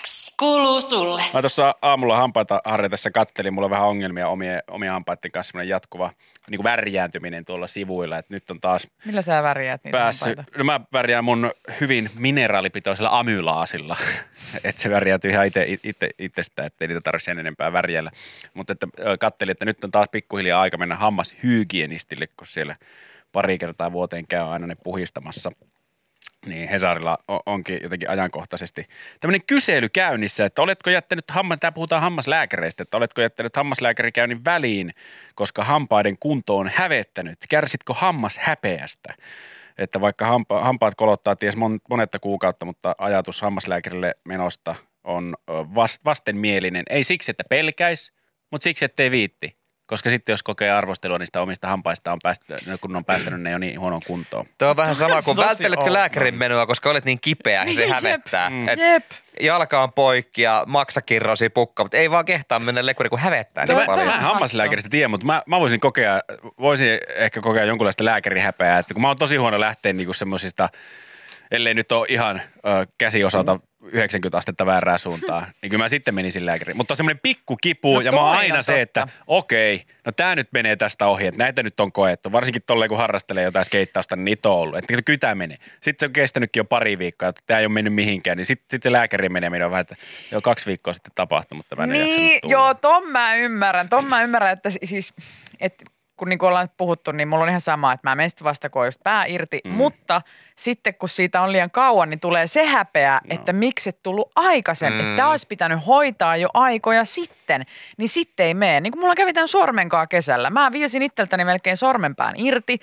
X 0.00 0.34
kuuluu 0.38 0.80
sulle. 0.80 1.22
Mä 1.34 1.42
tuossa 1.42 1.74
aamulla 1.82 2.16
hampaita 2.16 2.60
harjoitessa 2.64 3.10
kattelin, 3.10 3.54
mulla 3.54 3.66
on 3.66 3.70
vähän 3.70 3.88
ongelmia 3.88 4.28
omien, 4.28 4.62
omien 4.70 4.92
hampaiden 4.92 5.32
kanssa, 5.32 5.50
semmoinen 5.50 5.68
jatkuva 5.68 6.10
niin 6.50 6.58
kuin 6.58 6.64
värjääntyminen 6.64 7.44
tuolla 7.44 7.66
sivuilla, 7.66 8.18
että 8.18 8.34
nyt 8.34 8.50
on 8.50 8.60
taas 8.60 8.88
Millä 9.04 9.22
sä 9.22 9.42
värjäät 9.42 9.84
niitä 9.84 9.98
päässyt, 9.98 10.26
hampaita? 10.36 10.58
no 10.58 10.64
mä 10.64 10.80
värjään 10.92 11.24
mun 11.24 11.50
hyvin 11.80 12.10
mineraalipitoisella 12.14 13.18
amylaasilla, 13.18 13.96
että 14.64 14.82
se 14.82 14.90
värjäytyy 14.90 15.30
ihan 15.30 15.46
itse, 15.46 15.66
itse, 15.82 16.10
itsestä, 16.18 16.66
ettei 16.66 16.88
niitä 16.88 17.00
tarvitse 17.00 17.24
sen 17.24 17.38
enempää 17.38 17.72
värjellä. 17.72 18.10
Mutta 18.54 18.72
että 18.72 18.86
kattelin, 19.20 19.52
että 19.52 19.64
nyt 19.64 19.84
on 19.84 19.90
taas 19.90 20.08
pikkuhiljaa 20.12 20.60
aika 20.60 20.76
mennä 20.76 20.94
hammashygienistille, 20.96 22.26
kun 22.26 22.46
siellä 22.46 22.76
pari 23.32 23.58
kertaa 23.58 23.92
vuoteen 23.92 24.26
käy 24.26 24.52
aina 24.52 24.66
ne 24.66 24.74
puhistamassa. 24.74 25.52
Niin 26.46 26.68
Hesarilla 26.68 27.18
onkin 27.46 27.78
jotenkin 27.82 28.10
ajankohtaisesti 28.10 28.86
tämmöinen 29.20 29.46
kysely 29.46 29.88
käynnissä, 29.88 30.44
että 30.44 30.62
oletko 30.62 30.90
jättänyt, 30.90 31.30
hammas, 31.30 31.58
tämä 31.58 31.72
puhutaan 31.72 32.02
hammaslääkäreistä, 32.02 32.82
että 32.82 32.96
oletko 32.96 33.20
jättänyt 33.20 33.56
hammaslääkärikäynnin 33.56 34.44
väliin, 34.44 34.94
koska 35.34 35.64
hampaiden 35.64 36.18
kunto 36.18 36.56
on 36.56 36.70
hävettänyt. 36.74 37.38
Kärsitkö 37.48 37.94
hammas 37.94 38.38
häpeästä? 38.38 39.14
Että 39.78 40.00
vaikka 40.00 40.26
hampa, 40.26 40.64
hampaat 40.64 40.94
kolottaa 40.94 41.36
ties 41.36 41.56
mon, 41.56 41.80
monetta 41.90 42.18
kuukautta, 42.18 42.66
mutta 42.66 42.94
ajatus 42.98 43.42
hammaslääkärille 43.42 44.14
menosta 44.24 44.74
on 45.04 45.36
vast, 45.48 46.04
vastenmielinen. 46.04 46.84
Ei 46.90 47.04
siksi, 47.04 47.30
että 47.30 47.44
pelkäis, 47.48 48.12
mutta 48.50 48.64
siksi, 48.64 48.84
että 48.84 49.02
ei 49.02 49.10
viitti. 49.10 49.57
Koska 49.88 50.10
sitten 50.10 50.32
jos 50.32 50.42
kokee 50.42 50.70
arvostelua 50.70 51.18
niistä 51.18 51.40
omista 51.40 51.68
hampaista, 51.68 52.12
on 52.12 52.18
päästä, 52.22 52.58
kun 52.80 52.96
on 52.96 53.04
päästänyt 53.04 53.40
ne 53.40 53.50
jo 53.50 53.58
niin 53.58 53.80
huonoon 53.80 54.02
kuntoon. 54.06 54.46
Tuo 54.58 54.68
on 54.68 54.76
vähän 54.76 54.94
sama 54.94 55.22
kuin 55.22 55.36
vältteletkö 55.46 55.80
outo. 55.80 55.92
lääkärin 55.92 56.34
menoa, 56.34 56.66
koska 56.66 56.90
olet 56.90 57.04
niin 57.04 57.18
kipeä 57.20 57.64
ja 57.64 57.74
se 57.74 57.80
Niin, 57.80 57.80
jep. 57.80 57.90
hävettää. 57.90 58.50
Mm. 58.50 58.68
Et 58.68 58.78
Jep. 58.78 59.04
jalka 59.40 59.82
on 59.82 59.92
poikki 59.92 60.42
ja 60.42 60.64
maksakirrosi 60.66 61.48
pukka, 61.48 61.84
mutta 61.84 61.96
ei 61.96 62.10
vaan 62.10 62.24
kehtaa 62.24 62.58
mennä 62.58 62.86
lekuri, 62.86 63.08
kun 63.08 63.18
hävettää 63.18 63.66
Toi 63.66 63.74
niin 63.74 63.80
on 63.80 63.86
paljon. 63.86 64.06
Mä 64.06 64.20
hammaslääkäristä 64.20 64.90
tiedä, 64.90 65.08
mutta 65.08 65.26
mä, 65.26 65.42
mä 65.46 65.60
voisin 65.60 65.80
kokea, 65.80 66.20
voisin 66.60 66.98
ehkä 67.16 67.40
kokea 67.40 67.64
jonkunlaista 67.64 68.04
lääkärihäpeää, 68.04 68.78
että 68.78 68.94
kun 68.94 69.00
mä 69.02 69.08
oon 69.08 69.16
tosi 69.16 69.36
huono 69.36 69.60
lähteä 69.60 69.92
niinku 69.92 70.12
semmosista, 70.12 70.68
ellei 71.50 71.74
nyt 71.74 71.92
ole 71.92 72.06
ihan 72.10 72.40
ö, 72.56 72.86
käsiosalta 72.98 73.60
90 73.82 74.38
astetta 74.38 74.66
väärää 74.66 74.98
suuntaan, 74.98 75.46
niin 75.62 75.70
kyllä 75.70 75.84
mä 75.84 75.88
sitten 75.88 76.14
menisin 76.14 76.46
lääkäriin. 76.46 76.76
Mutta 76.76 76.94
semmoinen 76.94 77.20
pikku 77.22 77.56
kipu 77.56 77.94
No 77.94 78.00
ja 78.00 78.12
mä 78.12 78.18
oon 78.20 78.30
on 78.30 78.36
aina 78.36 78.62
se, 78.62 78.72
totta. 78.72 78.82
että 78.82 79.08
okei, 79.26 79.82
no 80.06 80.12
tää 80.16 80.34
nyt 80.34 80.48
menee 80.52 80.76
tästä 80.76 81.06
ohi, 81.06 81.26
että 81.26 81.38
näitä 81.44 81.62
nyt 81.62 81.80
on 81.80 81.92
koettu. 81.92 82.32
Varsinkin 82.32 82.62
tolleen 82.66 82.88
kun 82.88 82.98
harrastelee 82.98 83.44
jotain 83.44 83.64
skeittausta, 83.64 84.16
niin 84.16 84.24
niitä 84.24 84.48
on 84.48 84.54
ollut. 84.56 84.78
Että 84.78 85.02
kytä 85.02 85.34
menee. 85.34 85.56
Sitten 85.82 85.96
se 86.00 86.06
on 86.06 86.12
kestänytkin 86.12 86.60
jo 86.60 86.64
pari 86.64 86.98
viikkoa, 86.98 87.28
että 87.28 87.42
tämä 87.46 87.60
ei 87.60 87.66
ole 87.66 87.72
mennyt 87.72 87.94
mihinkään, 87.94 88.36
niin 88.36 88.46
sitten 88.46 88.66
sit 88.70 88.82
se 88.82 88.92
lääkäri 88.92 89.28
menee 89.28 89.50
minua 89.50 89.70
vähän, 89.70 89.80
että 89.80 89.96
jo 90.30 90.40
kaksi 90.40 90.66
viikkoa 90.66 90.92
sitten 90.92 91.12
tapahtui, 91.14 91.56
mutta 91.56 91.76
mä 91.76 91.84
en 91.84 91.90
Niin, 91.90 92.40
joo, 92.44 92.74
ton 92.74 93.08
mä 93.08 93.34
ymmärrän. 93.34 93.88
Ton 93.88 94.04
mä 94.08 94.22
ymmärrän, 94.22 94.52
että 94.52 94.70
si- 94.70 94.78
siis, 94.84 95.14
että 95.60 95.84
kun 96.18 96.28
niin 96.28 96.44
ollaan 96.44 96.64
nyt 96.64 96.76
puhuttu, 96.76 97.12
niin 97.12 97.28
mulla 97.28 97.42
on 97.42 97.48
ihan 97.48 97.60
sama, 97.60 97.92
että 97.92 98.10
mä 98.10 98.14
menen 98.14 98.30
sitten 98.30 98.44
vasta, 98.44 98.70
kun 98.70 98.82
on 98.82 98.88
just 98.88 99.00
pää 99.04 99.24
irti. 99.26 99.60
Mm. 99.64 99.70
Mutta 99.70 100.22
sitten 100.56 100.94
kun 100.94 101.08
siitä 101.08 101.42
on 101.42 101.52
liian 101.52 101.70
kauan, 101.70 102.10
niin 102.10 102.20
tulee 102.20 102.46
se 102.46 102.66
häpeä, 102.66 103.12
no. 103.12 103.20
että 103.28 103.52
miksi 103.52 103.88
et 103.88 104.02
tullut 104.02 104.32
aikaisemmin. 104.34 105.06
Mm. 105.06 105.16
Tää 105.16 105.28
olisi 105.28 105.46
pitänyt 105.46 105.86
hoitaa 105.86 106.36
jo 106.36 106.48
aikoja 106.54 107.04
sitten, 107.04 107.66
niin 107.96 108.08
sitten 108.08 108.46
ei 108.46 108.54
mene. 108.54 108.80
Niin 108.80 108.92
kuin 108.92 109.00
mulla 109.00 109.14
kävi 109.14 109.32
tämän 109.32 109.48
sormenkaa 109.48 110.06
kesällä. 110.06 110.50
Mä 110.50 110.72
viisin 110.72 111.02
itseltäni 111.02 111.44
melkein 111.44 111.76
sormenpään 111.76 112.34
irti. 112.36 112.78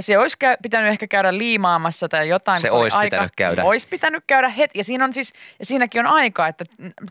Se 0.00 0.18
olisi 0.18 0.38
käy, 0.38 0.56
pitänyt 0.62 0.90
ehkä 0.90 1.06
käydä 1.06 1.38
liimaamassa 1.38 2.08
tai 2.08 2.28
jotain. 2.28 2.60
Se 2.60 2.70
oli 2.70 2.82
olisi 2.82 2.98
pitänyt 2.98 3.32
käydä. 3.36 3.64
Olisi 3.64 3.88
pitänyt 3.88 4.24
käydä 4.26 4.48
heti. 4.48 4.78
Ja, 4.78 4.84
siinä 4.84 5.04
on 5.04 5.12
siis, 5.12 5.32
ja 5.58 5.66
siinäkin 5.66 6.06
on 6.06 6.12
aikaa, 6.12 6.48
että 6.48 6.64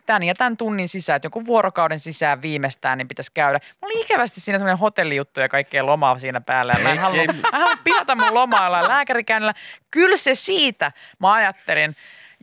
tämän 0.06 0.23
ja 0.23 0.36
tämän 0.36 0.58
tunnin 0.58 0.88
sisään, 0.89 1.15
että 1.15 1.26
joku 1.26 1.45
vuorokauden 1.45 2.00
sisään 2.00 2.41
viimeistään, 2.41 2.97
niin 2.97 3.08
pitäisi 3.08 3.32
käydä. 3.34 3.60
Mulla 3.82 3.93
oli 3.95 4.02
ikävästi 4.02 4.41
siinä 4.41 4.58
semmoinen 4.60 4.78
hotellijuttu 4.78 5.39
ja 5.39 5.50
kaikkea 5.50 5.86
lomaa 5.86 6.19
siinä 6.19 6.41
päällä. 6.41 6.73
Ja 6.78 6.84
mä 6.84 6.91
en 6.91 7.00
halua, 7.00 7.23
mä 7.26 7.50
en 7.54 7.60
halua 7.60 7.78
pilata 7.84 8.15
mun 8.15 8.34
lomailla 8.34 8.88
lääkärikäynnillä. 8.88 9.54
Kyllä 9.91 10.17
se 10.17 10.36
siitä, 10.36 10.91
mä 11.19 11.34
ajattelin. 11.34 11.95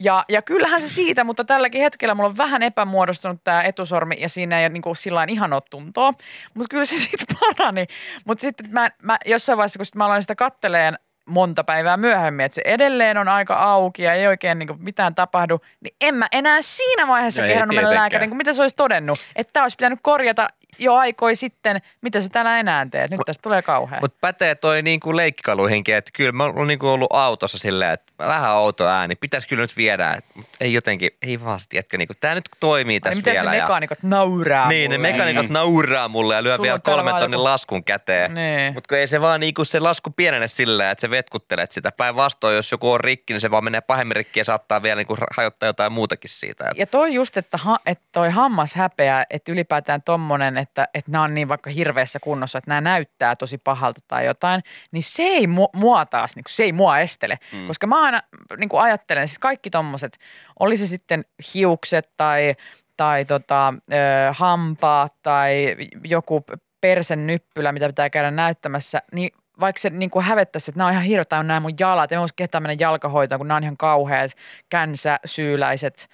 Ja, 0.04 0.24
ja 0.28 0.42
kyllähän 0.42 0.80
se 0.80 0.88
siitä, 0.88 1.24
mutta 1.24 1.44
tälläkin 1.44 1.82
hetkellä 1.82 2.14
mulla 2.14 2.28
on 2.28 2.36
vähän 2.36 2.62
epämuodostunut 2.62 3.44
tämä 3.44 3.62
etusormi 3.62 4.16
ja 4.18 4.28
siinä 4.28 4.60
ei 4.60 4.68
niin 4.68 4.82
kuin 4.82 4.96
sillain 4.96 5.30
ihan 5.30 5.52
ole 5.52 5.62
tuntoa. 5.70 6.12
Mutta 6.54 6.68
kyllä 6.70 6.84
se 6.84 6.96
sitten 7.08 7.36
parani. 7.40 7.86
Mutta 8.24 8.42
sitten 8.42 8.66
mä, 8.70 8.90
mä 9.02 9.18
jossain 9.26 9.56
vaiheessa, 9.56 9.78
kun 9.78 9.86
sit 9.86 9.94
mä 9.94 10.06
aloin 10.06 10.22
sitä 10.22 10.34
katteleen 10.34 10.98
monta 11.26 11.64
päivää 11.64 11.96
myöhemmin, 11.96 12.46
että 12.46 12.54
se 12.54 12.62
edelleen 12.64 13.18
on 13.18 13.28
aika 13.28 13.54
auki 13.54 14.02
ja 14.02 14.12
ei 14.12 14.26
oikein 14.26 14.58
niin 14.58 14.68
mitään 14.78 15.14
tapahdu, 15.14 15.60
niin 15.80 15.96
en 16.00 16.14
mä 16.14 16.26
enää 16.32 16.58
siinä 16.60 17.08
vaiheessa 17.08 17.42
No 17.42 17.48
kehdannut 17.48 17.74
mennä 17.74 17.94
lääkäriin, 17.94 18.30
kun 18.30 18.36
mitä 18.36 18.52
se 18.52 18.62
olisi 18.62 18.76
todennut. 18.76 19.18
Että 19.36 19.52
tämä 19.52 19.64
olisi 19.64 19.76
pitänyt 19.76 19.98
korjata 20.02 20.48
jo 20.78 20.94
aikoi 20.94 21.36
sitten, 21.36 21.80
mitä 22.00 22.20
se 22.20 22.28
täällä 22.28 22.58
enää 22.58 22.86
teet. 22.90 23.10
Nyt 23.10 23.20
tästä 23.26 23.42
tulee 23.42 23.62
kauhea. 23.62 24.00
Mutta 24.00 24.18
pätee 24.20 24.54
toi 24.54 24.82
niinku 24.82 25.16
leikkikaluihinkin, 25.16 25.94
että 25.94 26.10
kyllä 26.14 26.32
mä 26.32 26.44
oon 26.44 26.66
niinku 26.66 26.88
ollut 26.88 27.12
autossa 27.12 27.58
silleen, 27.58 27.92
että 27.92 28.12
vähän 28.18 28.54
outo 28.54 28.88
ääni, 28.88 29.14
pitäisi 29.14 29.48
kyllä 29.48 29.60
nyt 29.60 29.76
viedä, 29.76 30.12
et, 30.12 30.24
mut 30.34 30.46
ei 30.60 30.72
jotenkin, 30.72 31.10
ei 31.22 31.44
vaan 31.44 31.60
tiedätkö, 31.68 31.98
niinku, 31.98 32.14
tää 32.20 32.34
nyt 32.34 32.44
toimii 32.60 33.00
tässä 33.00 33.18
miten 33.18 33.32
vielä. 33.32 33.50
ne 33.50 33.56
ja, 33.56 33.62
mekaanikot 33.62 34.02
nauraa 34.02 34.68
niin, 34.68 34.90
ne 34.90 34.98
mulle? 34.98 35.12
mekanikot 35.12 35.48
nauraa 35.48 36.08
mulle 36.08 36.34
ja 36.34 36.42
lyö 36.42 36.56
Sulla 36.56 36.66
vielä 36.66 36.78
kolmen 36.78 37.04
vaan 37.04 37.20
tonnin 37.20 37.38
joku- 37.38 37.44
laskun 37.44 37.84
käteen. 37.84 38.34
Niin. 38.34 38.74
Mutta 38.74 38.88
kun 38.88 38.98
ei 38.98 39.06
se 39.06 39.20
vaan 39.20 39.40
niinku 39.40 39.64
se 39.64 39.80
lasku 39.80 40.10
pienene 40.10 40.48
silleen, 40.48 40.90
että 40.90 41.02
sä 41.02 41.10
vetkuttelet 41.10 41.72
sitä. 41.72 41.92
Päinvastoin, 41.96 42.56
jos 42.56 42.72
joku 42.72 42.90
on 42.90 43.00
rikki, 43.00 43.32
niin 43.32 43.40
se 43.40 43.50
vaan 43.50 43.64
menee 43.64 43.80
pahemmin 43.80 44.16
rikki 44.16 44.40
ja 44.40 44.44
saattaa 44.44 44.82
vielä 44.82 45.00
niinku 45.00 45.16
hajottaa 45.36 45.66
jotain 45.66 45.92
muutakin 45.92 46.30
siitä. 46.30 46.70
Ja 46.76 46.86
toi 46.86 47.14
just, 47.14 47.36
että, 47.36 47.56
ha, 47.56 47.78
että 47.86 48.04
toi 48.12 48.30
hammas 48.30 48.74
häpeää, 48.74 49.24
että 49.30 49.52
ylipäätään 49.52 50.02
tommonen, 50.02 50.58
että, 50.64 50.88
että 50.94 51.10
nämä 51.10 51.24
on 51.24 51.34
niin 51.34 51.48
vaikka 51.48 51.70
hirveässä 51.70 52.20
kunnossa, 52.20 52.58
että 52.58 52.70
nämä 52.70 52.80
näyttää 52.80 53.36
tosi 53.36 53.58
pahalta 53.58 54.00
tai 54.08 54.26
jotain, 54.26 54.62
niin 54.92 55.02
se 55.02 55.22
ei 55.22 55.46
mu, 55.46 55.68
mua 55.72 56.06
taas, 56.06 56.36
niin 56.36 56.44
se 56.48 56.64
ei 56.64 56.72
mua 56.72 56.98
estele. 56.98 57.38
Mm. 57.52 57.66
Koska 57.66 57.86
mä 57.86 58.02
aina 58.02 58.22
niin 58.56 58.68
kuin 58.68 58.82
ajattelen, 58.82 59.28
siis 59.28 59.38
kaikki 59.38 59.70
tommoset, 59.70 60.18
oli 60.60 60.76
se 60.76 60.86
sitten 60.86 61.24
hiukset 61.54 62.10
tai, 62.16 62.54
tai 62.96 63.24
tota, 63.24 63.74
ö, 63.92 63.96
hampaat 64.32 65.14
tai 65.22 65.76
joku 66.04 66.44
persen 66.80 67.26
nyppylä, 67.26 67.72
mitä 67.72 67.86
pitää 67.86 68.10
käydä 68.10 68.30
näyttämässä, 68.30 69.02
niin 69.12 69.30
vaikka 69.60 69.80
se 69.80 69.90
niin 69.90 70.10
kuin 70.10 70.24
hävettäisi, 70.24 70.70
että 70.70 70.78
nämä 70.78 70.88
on 70.88 70.92
ihan 70.92 71.04
hirveitä, 71.04 71.38
on 71.38 71.46
nämä 71.46 71.60
mun 71.60 71.74
jalat, 71.80 72.12
en 72.12 72.20
voisi 72.20 72.34
kehtaa 72.36 72.60
mennä 72.60 72.76
jalkahoitoon, 72.78 73.38
kun 73.38 73.48
nämä 73.48 73.56
on 73.56 73.62
ihan 73.62 73.76
kauheat 73.76 74.30
känsäsyyläiset 74.68 76.08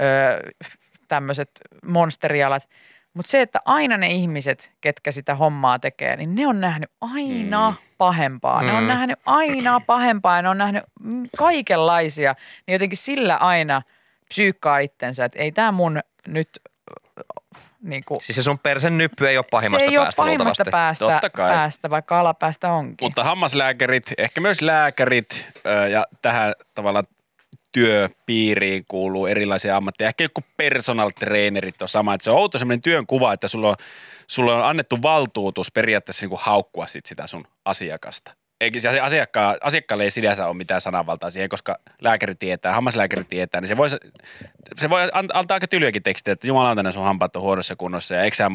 öö, 0.00 0.50
tämmöiset 1.08 1.50
monsterialat. 1.86 2.68
Mutta 3.14 3.30
se, 3.30 3.40
että 3.42 3.58
aina 3.64 3.96
ne 3.96 4.06
ihmiset, 4.10 4.72
ketkä 4.80 5.12
sitä 5.12 5.34
hommaa 5.34 5.78
tekee, 5.78 6.16
niin 6.16 6.34
ne 6.34 6.46
on 6.46 6.60
nähnyt 6.60 6.90
aina 7.00 7.70
mm. 7.70 7.76
pahempaa. 7.98 8.62
Ne 8.62 8.72
on 8.72 8.82
Mm. 8.84 8.88
nähnyt 8.88 9.18
aina 9.26 9.80
pahempaa 9.80 10.36
ja 10.36 10.42
ne 10.42 10.48
on 10.48 10.58
nähnyt 10.58 10.82
mm, 11.00 11.28
kaikenlaisia. 11.38 12.34
Niin 12.66 12.72
jotenkin 12.72 12.98
sillä 12.98 13.36
aina 13.36 13.82
psyykkaa 14.28 14.78
itsensä, 14.78 15.24
että 15.24 15.38
ei 15.38 15.52
tämä 15.52 15.72
mun 15.72 16.00
nyt 16.26 16.48
niin 17.82 18.04
kuin, 18.04 18.20
Siis 18.22 18.36
se 18.36 18.42
sun 18.42 18.58
persen 18.58 18.98
nyppy 18.98 19.28
ei 19.28 19.36
ole 19.38 19.44
pahimmasta 19.50 19.84
se 19.86 19.90
ei 19.90 19.98
ole 19.98 20.04
päästä 20.06 20.16
pahimmasta 20.22 20.44
luultavasti. 20.64 20.70
päästä, 20.70 21.04
Totta 21.04 21.30
kai. 21.30 21.50
päästä, 21.50 21.90
vaikka 21.90 22.20
alapäästä 22.20 22.72
onkin. 22.72 23.06
Mutta 23.06 23.24
hammaslääkärit, 23.24 24.10
ehkä 24.18 24.40
myös 24.40 24.60
lääkärit 24.60 25.46
ja 25.90 26.06
tähän 26.22 26.52
tavallaan 26.74 27.04
työpiiriin 27.72 28.84
kuuluu 28.88 29.26
erilaisia 29.26 29.76
ammatteja. 29.76 30.08
Ehkä 30.08 30.24
joku 30.24 30.40
personal 30.56 31.10
trainerit 31.10 31.82
on 31.82 31.88
sama. 31.88 32.14
Että 32.14 32.24
se 32.24 32.30
on 32.30 32.36
outo 32.36 32.58
sellainen 32.58 32.82
työnkuva, 32.82 33.32
että 33.32 33.48
sulla 33.48 33.68
on, 33.68 33.76
sulla 34.26 34.56
on 34.56 34.64
annettu 34.64 35.02
valtuutus 35.02 35.72
periaatteessa 35.72 36.24
niin 36.24 36.30
kuin 36.30 36.40
haukkua 36.42 36.86
sit 36.86 37.06
sitä 37.06 37.26
sun 37.26 37.44
asiakasta. 37.64 38.32
Eikä 38.60 38.80
se 38.80 39.00
asiakkaa, 39.00 39.56
asiakkaalle 39.60 40.04
ei 40.04 40.10
sinänsä 40.10 40.46
ole 40.46 40.56
mitään 40.56 40.80
sananvaltaa 40.80 41.30
siihen, 41.30 41.48
koska 41.48 41.78
lääkäri 42.00 42.34
tietää, 42.34 42.72
hammaslääkäri 42.72 43.24
tietää, 43.24 43.60
niin 43.60 43.68
se 43.68 43.76
voi, 43.76 43.88
se 44.76 44.90
voi 44.90 45.02
an- 45.12 45.30
antaa 45.32 45.54
aika 45.54 45.68
tylyäkin 45.68 46.02
tekstiä, 46.02 46.32
että 46.32 46.46
jumalauta 46.46 46.92
sun 46.92 47.04
hampaat 47.04 47.36
on 47.36 47.42
huonossa 47.42 47.76
kunnossa 47.76 48.14
ja 48.14 48.22
eikö 48.22 48.36
sä, 48.36 48.50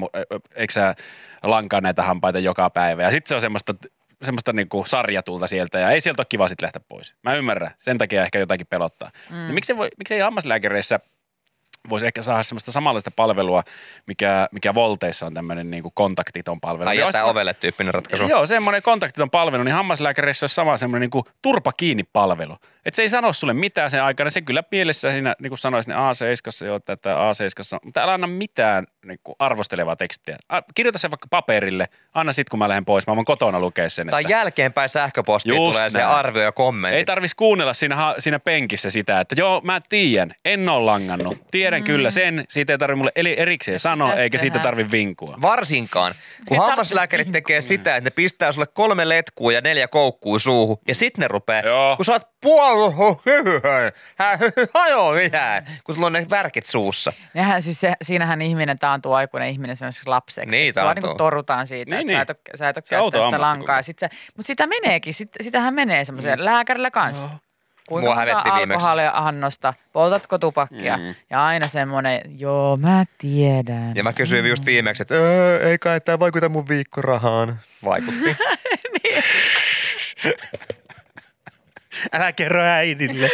eikö 0.55 0.73
sä 0.73 0.95
lankaa 1.43 1.81
näitä 1.81 2.03
hampaita 2.03 2.39
joka 2.39 2.69
päivä. 2.69 3.03
Ja 3.03 3.11
sitten 3.11 3.29
se 3.29 3.35
on 3.35 3.41
semmoista, 3.41 3.75
semmoista 4.23 4.53
niinku 4.53 4.83
sarjatulta 4.87 5.47
sieltä 5.47 5.79
ja 5.79 5.91
ei 5.91 6.01
sieltä 6.01 6.21
ole 6.21 6.27
kiva 6.29 6.47
sitten 6.47 6.65
lähteä 6.65 6.81
pois. 6.87 7.15
Mä 7.23 7.35
ymmärrän, 7.35 7.71
sen 7.79 7.97
takia 7.97 8.23
ehkä 8.23 8.39
jotakin 8.39 8.67
pelottaa. 8.67 9.11
Mm. 9.29 9.35
Niin 9.35 9.53
miksi, 9.53 9.77
voi, 9.77 9.89
miksi 9.97 10.13
ei 10.13 10.19
hammaslääkäreissä 10.19 10.99
voisi 11.89 12.05
ehkä 12.05 12.21
saada 12.21 12.43
semmoista 12.43 12.71
samanlaista 12.71 13.11
palvelua, 13.11 13.63
mikä, 14.07 14.47
mikä 14.51 14.73
Volteissa 14.75 15.25
on 15.25 15.33
tämmöinen 15.33 15.71
niin 15.71 15.83
kontaktiton 15.93 16.59
palvelu. 16.61 16.85
Tai 16.85 16.97
jättää 16.97 17.25
ovelle 17.25 17.53
tyyppinen 17.53 17.93
ratkaisu. 17.93 18.27
Joo, 18.27 18.45
semmoinen 18.47 18.81
kontaktiton 18.83 19.29
palvelu, 19.29 19.63
niin 19.63 19.75
hammaslääkärissä 19.75 20.43
olisi 20.43 20.55
sama 20.55 20.77
semmoinen 20.77 21.01
niin 21.01 21.09
kuin 21.11 21.23
turpa 21.41 21.71
kiinni 21.77 22.03
palvelu. 22.13 22.57
Että 22.85 22.95
se 22.95 23.01
ei 23.01 23.09
sano 23.09 23.33
sulle 23.33 23.53
mitään 23.53 23.91
sen 23.91 24.03
aikana, 24.03 24.29
se 24.29 24.41
kyllä 24.41 24.63
mielessä 24.71 25.11
siinä, 25.11 25.35
niin 25.41 25.49
kuin 25.49 25.59
sanoisi, 25.59 25.89
niin 25.89 25.97
A7, 25.97 26.65
joo, 26.65 26.79
tätä 26.79 27.15
A7, 27.15 27.79
mutta 27.85 28.01
älä 28.03 28.13
anna 28.13 28.27
mitään 28.27 28.87
niin 29.05 29.19
kuin 29.23 29.35
arvostelevaa 29.39 29.95
tekstiä. 29.95 30.37
A- 30.49 30.61
Kirjoita 30.75 30.99
se 30.99 31.11
vaikka 31.11 31.27
paperille, 31.29 31.87
anna 32.13 32.31
sit 32.31 32.49
kun 32.49 32.59
mä 32.59 32.69
lähden 32.69 32.85
pois, 32.85 33.07
mä 33.07 33.15
voin 33.15 33.25
kotona 33.25 33.59
lukea 33.59 33.89
sen. 33.89 34.07
Tai 34.09 34.21
että 34.21 34.33
jälkeenpäin 34.33 34.89
sähköpostiin 34.89 35.55
Just 35.55 35.71
tulee 35.77 35.89
se 35.89 35.97
näin. 35.99 36.09
arvio 36.11 36.43
ja 36.43 36.51
kommentti. 36.51 36.97
ei 36.97 37.05
tarvis 37.05 37.35
kuunnella 37.35 37.73
siinä, 37.73 38.15
siinä 38.19 38.39
penkissä 38.39 38.89
sitä, 38.89 39.19
että 39.19 39.35
joo, 39.37 39.61
mä 39.63 39.81
tiedän, 39.89 40.33
en 40.45 40.69
ole 40.69 40.85
langannut, 40.85 41.37
tiedän 41.51 41.76
mm. 41.81 41.85
kyllä 41.85 42.11
sen, 42.11 42.45
siitä 42.49 42.73
ei 42.73 42.77
tarvi 42.77 42.95
mulle 42.95 43.11
eli 43.15 43.35
erikseen 43.39 43.79
sanoa, 43.79 44.07
pitäisi 44.07 44.23
eikä 44.23 44.37
siitä 44.37 44.53
tehdä. 44.53 44.63
tarvi 44.63 44.91
vinkua. 44.91 45.37
Varsinkaan, 45.41 46.13
kun 46.47 46.57
Ei 46.57 46.61
hammaslääkärit 46.67 47.27
tarvitse 47.27 47.41
tekee 47.41 47.61
sitä, 47.61 47.95
että 47.95 48.07
ne 48.07 48.11
pistää 48.11 48.51
sulle 48.51 48.67
kolme 48.73 49.09
letkua 49.09 49.51
ja 49.51 49.61
neljä 49.61 49.87
koukkuu 49.87 50.39
suuhun, 50.39 50.77
ja 50.87 50.95
sit 50.95 51.17
ne 51.17 51.27
rupeaa, 51.27 51.65
Joo. 51.65 51.95
kun 51.95 52.05
sä 52.05 52.11
oot 52.11 52.27
puolu, 52.41 52.93
hajoa 54.73 55.15
mitään, 55.15 55.65
kun 55.83 55.95
sulla 55.95 56.07
on 56.07 56.13
ne 56.13 56.25
värkit 56.29 56.65
suussa. 56.65 57.13
Nehän 57.33 57.61
siis 57.61 57.79
se, 57.81 57.93
siinähän 58.01 58.41
ihminen 58.41 58.79
taantuu 58.79 59.13
aikuinen 59.13 59.49
ihminen 59.49 59.75
semmoiseksi 59.75 60.09
lapseksi. 60.09 60.57
Niin, 60.57 60.69
että 60.69 60.81
Sua 60.81 60.93
niin 60.93 61.17
torutaan 61.17 61.67
siitä, 61.67 61.95
Niin, 61.95 62.07
niin, 62.07 62.21
että 62.21 62.33
niin. 62.33 62.57
sä 62.57 62.69
et 62.69 62.77
ole, 62.77 62.83
sä 62.85 62.97
et 62.97 63.15
ole 63.15 63.25
sitä 63.25 63.41
lankaa. 63.41 63.81
Sit 63.81 63.99
se, 63.99 64.09
mutta 64.37 64.47
sitä 64.47 64.67
meneekin, 64.67 65.13
sit, 65.13 65.29
sitähän 65.43 65.73
menee 65.73 66.05
semmoiseen 66.05 66.39
mm. 66.39 66.45
lääkärillä 66.45 66.91
kanssa. 66.91 67.29
Kuinka 67.87 68.05
Mua 68.07 68.15
monta 68.15 68.31
hävetti 68.31 68.51
viimeksi. 68.59 68.73
alkoholia 68.85 69.11
annosta, 69.15 69.73
poltatko 69.93 70.37
tupakkia 70.37 70.97
Mm. 70.97 71.15
ja 71.29 71.45
aina 71.45 71.67
semmoinen, 71.67 72.21
joo 72.39 72.77
mä 72.77 73.05
tiedän. 73.17 73.91
Ja 73.95 74.03
mä 74.03 74.13
kysyin 74.13 74.45
just 74.45 74.65
viimeksi, 74.65 75.01
että 75.03 75.15
"Öö, 75.15 75.69
ei 75.69 75.77
kai 75.77 76.01
tämä 76.01 76.19
vaikuta 76.19 76.49
mun 76.49 76.67
viikkorahaan. 76.67 77.59
Vaikutti. 77.85 78.37
Älä 82.13 82.31
kerro 82.33 82.61
äidille. 82.61 83.29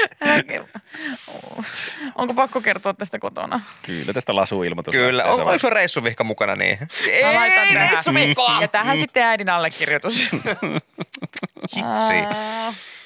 Onko 2.16 2.34
pakko 2.34 2.62
kertoa 2.62 2.94
tästä 2.94 3.20
kotona? 3.20 3.62
Kyllä 3.82 4.14
tästä 4.14 4.36
lasuilmoitusta. 4.36 5.00
Kyllä. 5.00 5.24
On, 5.24 5.40
onko 5.40 5.60
sun 5.60 5.72
reissuvihka 5.72 6.24
mukana 6.24 6.56
niin? 6.56 6.78
Mä 7.24 7.34
laitan 7.34 7.68
Ei, 7.68 7.74
reissuvihkoa! 7.76 8.62
Ja 8.62 8.68
tähän 8.68 8.98
sitten 8.98 9.24
äidin 9.24 9.50
allekirjoitus. 9.50 10.30
Hitsi. 11.76 12.14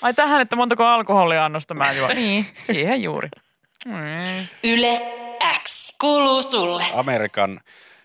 Ai 0.01 0.13
tähän, 0.13 0.41
että 0.41 0.55
montako 0.55 0.85
alkoholiannosta 0.85 1.73
mä 1.73 1.91
juon. 1.91 2.11
Niin, 2.15 2.45
siihen 2.63 3.03
juuri. 3.03 3.29
Mm. 3.85 4.47
Yle 4.63 5.01
X 5.63 5.95
kuuluu 6.01 6.41
sulle. 6.41 6.83
Amerikan 6.93 7.61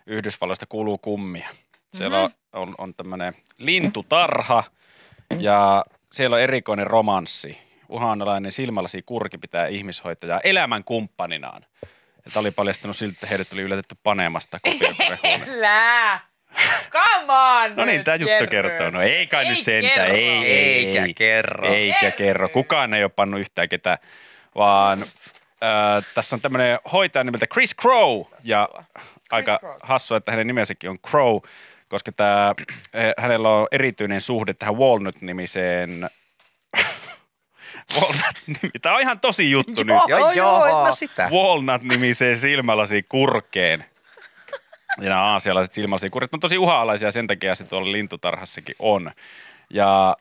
Yhdysvalloista 0.06 0.66
kuuluu 0.68 0.98
kummia. 0.98 1.48
Siellä 1.96 2.20
on, 2.20 2.30
on, 2.52 2.74
on 2.78 2.94
tämmöinen 2.94 3.34
lintutarha 3.58 4.64
ja 5.38 5.84
siellä 6.12 6.34
on 6.34 6.42
erikoinen 6.42 6.86
romanssi. 6.86 7.62
Uhanalainen 7.88 8.52
silmälasi 8.52 9.02
kurki 9.02 9.38
pitää 9.38 9.66
ihmishoitajaa 9.66 10.40
elämän 10.44 10.84
kumppaninaan. 10.84 11.66
Ja 12.24 12.30
tämä 12.32 12.40
oli 12.40 12.50
paljastunut 12.50 12.96
siltä, 12.96 13.14
että 13.14 13.26
heidät 13.26 13.52
oli 13.52 13.62
yllätetty 13.62 13.96
paneemasta 14.02 14.58
kopiokkorehuoneesta. 14.62 15.56
Come 16.90 17.32
on! 17.32 17.76
No 17.76 17.84
niin, 17.84 18.04
tämä 18.04 18.14
juttu 18.14 18.46
kertoo. 18.50 18.90
No 18.90 19.00
ei 19.00 19.26
kai 19.26 19.44
Ei 19.44 19.50
nyt 19.50 19.58
sentään. 19.58 19.94
kerro. 19.94 20.14
Ei, 20.14 20.28
ei, 20.44 20.86
Eikä 20.88 21.04
ei. 21.04 21.14
kerro. 21.14 21.68
Eikä 21.72 21.96
Jerry. 22.02 22.16
kerro. 22.16 22.48
Kukaan 22.48 22.94
ei 22.94 23.02
ole 23.04 23.10
pannut 23.16 23.40
yhtään 23.40 23.68
ketään, 23.68 23.98
vaan 24.54 25.02
äh, 25.02 26.04
tässä 26.14 26.36
on 26.36 26.40
tämmöinen 26.40 26.78
hoitaja 26.92 27.24
nimeltä 27.24 27.46
Chris 27.46 27.74
Crow. 27.82 28.22
Ja 28.44 28.68
aika 29.30 29.58
Crow. 29.58 29.76
hassua, 29.82 30.16
että 30.16 30.32
hänen 30.32 30.46
nimensäkin 30.46 30.90
on 30.90 30.98
Crow, 30.98 31.38
koska 31.88 32.12
tämä, 32.12 32.54
hänellä 33.18 33.48
on 33.48 33.66
erityinen 33.72 34.20
suhde 34.20 34.54
tähän 34.54 34.74
Walnut-nimiseen 34.76 36.08
Walnut-nimi. 38.00 38.70
Tämä 38.82 38.94
on 38.94 39.00
ihan 39.00 39.20
tosi 39.20 39.50
juttu 39.50 39.82
nyt. 39.82 39.96
Joo, 40.08 40.18
joo, 40.18 40.32
Joo. 40.32 40.66
en 40.66 40.74
mä 40.86 40.92
sitä. 40.92 41.28
Walnut-nimiseen 41.32 42.38
silmälasi 42.38 43.02
kurkeen. 43.08 43.84
Ja 45.00 45.08
nämä 45.08 45.22
aasialaiset 45.22 45.72
silmälasikurkit 45.72 46.34
on 46.34 46.40
tosi 46.40 46.58
uha-alaisia, 46.58 47.10
sen 47.10 47.26
takia 47.26 47.54
se 47.54 47.64
tuolla 47.64 47.92
lintutarhassakin 47.92 48.74
on. 48.78 49.10
Ja 49.70 50.16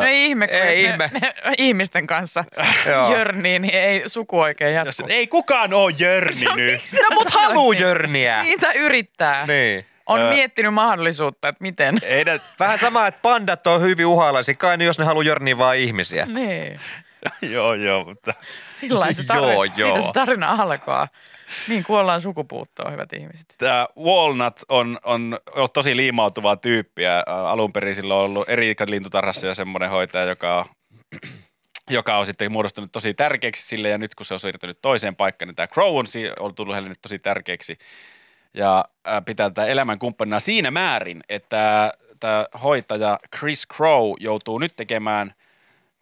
No 0.00 0.02
ei 0.06 0.26
ihme, 0.26 0.46
kun 0.48 0.56
Ei 0.56 0.62
ei 0.62 0.84
ihme. 0.84 1.10
Ne, 1.20 1.34
ihmisten 1.58 2.06
kanssa 2.06 2.44
Joo. 2.90 3.12
jörnii, 3.12 3.58
niin 3.58 3.74
ei 3.74 4.02
suku 4.06 4.40
oikein 4.40 4.74
jos, 4.74 4.98
jatku. 4.98 5.12
ei 5.14 5.26
kukaan 5.26 5.74
ole 5.74 5.94
Jörni 5.98 6.44
nyt. 6.56 6.80
Sinä 6.80 7.10
mut 7.10 7.30
haluu 7.30 7.72
jörniä. 7.72 8.42
Niitä 8.42 8.72
yrittää. 8.72 9.46
Niin. 9.46 9.86
On 10.06 10.20
Ö. 10.20 10.28
miettinyt 10.28 10.74
mahdollisuutta, 10.74 11.48
että 11.48 11.62
miten. 11.62 11.96
Ei 12.02 12.24
nä- 12.24 12.38
Vähän 12.60 12.78
sama, 12.78 13.06
että 13.06 13.20
pandat 13.22 13.66
on 13.66 13.82
hyvin 13.82 14.06
uhalaisia, 14.06 14.54
kai 14.54 14.76
ne, 14.76 14.84
jos 14.84 14.98
ne 14.98 15.04
haluaa 15.04 15.24
jörniä 15.24 15.58
vaan 15.58 15.76
ihmisiä. 15.76 16.26
Niin. 16.26 16.80
joo, 17.42 17.74
joo, 17.74 18.04
mutta 18.04 18.34
Sillä 18.68 19.12
se 19.12 19.22
Joo, 19.22 19.26
tarina, 19.46 19.74
joo. 19.76 19.92
siitä 19.92 20.06
se 20.06 20.12
tarina 20.12 20.56
alkaa. 20.58 21.08
Niin 21.68 21.84
kuollaan 21.84 22.20
sukupuuttoon, 22.20 22.92
hyvät 22.92 23.12
ihmiset. 23.12 23.54
tämä 23.58 23.88
Walnut 23.98 24.60
on, 24.68 24.98
on 25.04 25.38
ollut 25.56 25.72
tosi 25.72 25.96
liimautuvaa 25.96 26.56
tyyppiä. 26.56 27.22
Alun 27.26 27.72
perin 27.72 27.94
sillä 27.94 28.14
on 28.14 28.20
ollut 28.20 28.48
Erikan 28.48 28.90
lintutarhassa 28.90 29.46
ja 29.46 29.54
semmoinen 29.54 29.90
hoitaja, 29.90 30.24
joka, 30.24 30.66
joka 31.90 32.18
on 32.18 32.26
sitten 32.26 32.52
muodostunut 32.52 32.92
tosi 32.92 33.14
tärkeäksi 33.14 33.66
sille. 33.66 33.88
Ja 33.88 33.98
nyt 33.98 34.14
kun 34.14 34.26
se 34.26 34.34
on 34.34 34.40
siirtynyt 34.40 34.78
toiseen 34.82 35.16
paikkaan, 35.16 35.46
niin 35.46 35.56
tämä 35.56 35.66
Crow 35.66 35.98
on, 35.98 36.06
on 36.38 36.54
tullut 36.54 36.74
hänelle 36.74 36.88
nyt 36.88 37.02
tosi 37.02 37.18
tärkeäksi. 37.18 37.78
Ja 38.54 38.84
pitää 39.24 39.50
tätä 39.50 39.66
elämän 39.66 39.98
kumppanina 39.98 40.40
siinä 40.40 40.70
määrin, 40.70 41.20
että 41.28 41.92
tämä 42.20 42.46
hoitaja 42.62 43.18
Chris 43.36 43.66
Crow 43.76 44.14
joutuu 44.20 44.58
nyt 44.58 44.76
tekemään 44.76 45.34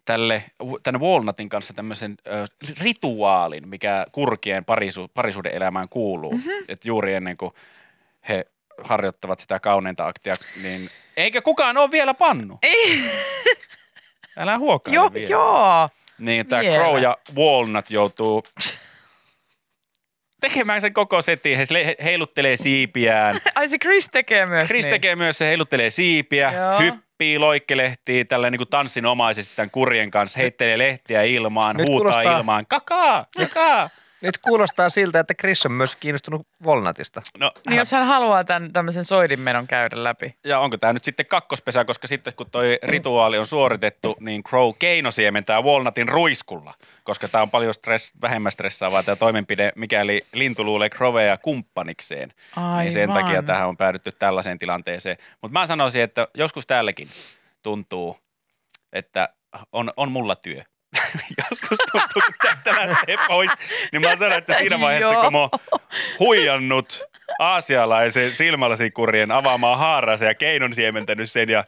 tälle, 0.05 0.43
tänne 0.83 0.99
Walnutin 0.99 1.49
kanssa 1.49 1.73
tämmöisen 1.73 2.15
ö, 2.27 2.45
rituaalin, 2.79 3.67
mikä 3.67 4.05
kurkien 4.11 4.65
parisu, 4.65 5.07
parisuuden 5.13 5.55
elämään 5.55 5.89
kuuluu. 5.89 6.31
Mm-hmm. 6.31 6.65
Että 6.67 6.87
juuri 6.87 7.13
ennen 7.13 7.37
kuin 7.37 7.51
he 8.29 8.45
harjoittavat 8.83 9.39
sitä 9.39 9.59
kauneinta 9.59 10.07
aktia, 10.07 10.33
niin 10.61 10.89
eikä 11.17 11.41
kukaan 11.41 11.77
ole 11.77 11.91
vielä 11.91 12.13
pannut. 12.13 12.59
Ei, 12.61 12.99
Älä 14.37 14.57
huokaa 14.57 14.93
joo, 14.93 15.13
vielä. 15.13 15.27
joo. 15.29 15.89
Niin 16.17 16.47
tämä 16.47 16.61
Vielä. 16.61 16.77
Crow 16.77 17.01
ja 17.01 17.17
Walnut 17.35 17.91
joutuu 17.91 18.43
tekemään 20.41 20.81
sen 20.81 20.93
koko 20.93 21.21
setin. 21.21 21.57
He 21.57 21.65
he 21.85 21.95
heiluttelee 22.03 22.57
siipiään. 22.57 23.39
Ai 23.55 23.69
se 23.69 23.77
Chris 23.77 24.09
tekee 24.11 24.45
myös 24.45 24.67
Chris 24.67 24.85
niin. 24.85 24.93
tekee 24.93 25.15
myös, 25.15 25.37
se 25.37 25.47
heiluttelee 25.47 25.89
siipiä, 25.89 26.51
Joo. 26.51 26.79
Hyppii, 27.23 27.39
loikkelehtii 27.39 28.25
tällä 28.25 28.49
niin 28.49 28.59
kuin 28.59 28.67
tanssinomaisesti 28.69 29.53
tämän 29.55 29.71
kurjen 29.71 30.11
kanssa, 30.11 30.39
heittelee 30.39 30.77
lehtiä 30.77 31.21
ilmaan, 31.23 31.75
Nyt 31.77 31.87
huutaa 31.87 32.11
kuulostaa- 32.11 32.37
ilmaan, 32.37 32.65
kakaa, 32.67 33.25
kakaa. 33.37 33.89
Nyt 34.23 34.37
kuulostaa 34.37 34.89
siltä, 34.89 35.19
että 35.19 35.33
Chris 35.33 35.65
on 35.65 35.71
myös 35.71 35.95
kiinnostunut 35.95 36.47
Volnatista. 36.63 37.21
No, 37.37 37.51
Niin 37.69 37.77
jos 37.77 37.91
hän 37.91 38.05
haluaa 38.05 38.43
tämän 38.43 38.73
tämmöisen 38.73 39.05
soidinmenon 39.05 39.67
käydä 39.67 40.03
läpi. 40.03 40.35
ja 40.43 40.59
onko 40.59 40.77
tämä 40.77 40.93
nyt 40.93 41.03
sitten 41.03 41.25
kakkospesä, 41.25 41.85
koska 41.85 42.07
sitten 42.07 42.33
kun 42.35 42.49
toi 42.51 42.79
rituaali 42.83 43.37
on 43.37 43.45
suoritettu, 43.45 44.15
niin 44.19 44.43
Crow 44.43 44.73
keinosiementää 44.79 45.61
Walnutin 45.61 46.07
ruiskulla, 46.07 46.73
koska 47.03 47.27
tämä 47.27 47.41
on 47.41 47.49
paljon 47.49 47.73
stress, 47.73 48.13
vähemmän 48.21 48.51
stressaavaa 48.51 49.03
tämä 49.03 49.15
toimenpide, 49.15 49.71
mikäli 49.75 50.21
lintu 50.33 50.63
luulee 50.63 50.89
Crowea 50.89 51.37
kumppanikseen. 51.37 52.33
Niin 52.79 52.91
sen 52.91 53.09
Aivan. 53.09 53.23
takia 53.23 53.43
tähän 53.43 53.67
on 53.67 53.77
päädytty 53.77 54.11
tällaiseen 54.11 54.59
tilanteeseen. 54.59 55.17
Mutta 55.41 55.59
mä 55.59 55.67
sanoisin, 55.67 56.01
että 56.01 56.27
joskus 56.33 56.67
täälläkin 56.67 57.09
tuntuu, 57.63 58.17
että 58.93 59.29
on, 59.71 59.93
on 59.97 60.11
mulla 60.11 60.35
työ. 60.35 60.61
joskus 61.51 61.77
tuntuu, 61.91 62.21
kun 62.41 62.49
täältä 62.63 62.87
lähtee 62.89 63.17
pois, 63.27 63.51
niin 63.91 64.01
mä 64.01 64.15
sanon, 64.17 64.37
että 64.37 64.53
siinä 64.57 64.79
vaiheessa, 64.79 65.21
kun 65.21 65.31
mä 65.31 65.39
oon 65.39 65.49
huijannut 66.19 67.13
aasialaisen 67.39 68.33
silmälasikurien 68.33 69.31
avaamaan 69.31 69.79
haaraansa 69.79 70.25
ja 70.25 70.35
keinon 70.35 70.73
siementänyt 70.73 71.31
sen 71.31 71.49
ja 71.49 71.63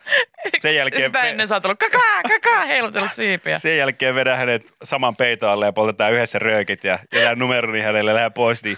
sen 0.59 0.75
jälkeen, 0.75 1.05
Sitä 1.05 1.21
ennen 1.21 1.47
sä 1.47 1.55
oot 1.55 1.63
kakaa, 1.63 2.21
kakaa, 2.29 2.65
heilutellut 2.65 3.11
siipiä. 3.11 3.59
sen 3.59 3.77
jälkeen 3.77 4.15
vedän 4.15 4.37
hänet 4.37 4.73
saman 4.83 5.15
peiton 5.15 5.49
alle 5.49 5.65
ja 5.65 5.73
poltetaan 5.73 6.13
yhdessä 6.13 6.39
röökit 6.39 6.83
ja 6.83 6.99
jätän 7.13 7.39
numeroni 7.39 7.81
hänelle 7.81 8.13
lähden 8.13 8.33
pois, 8.33 8.63
niin 8.63 8.77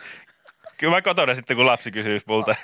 Kyllä 0.77 0.93
mä 0.95 1.01
kotona 1.01 1.35
sitten, 1.35 1.57
kun 1.57 1.65
lapsi 1.65 1.91
kysyisi 1.91 2.25
multa, 2.27 2.55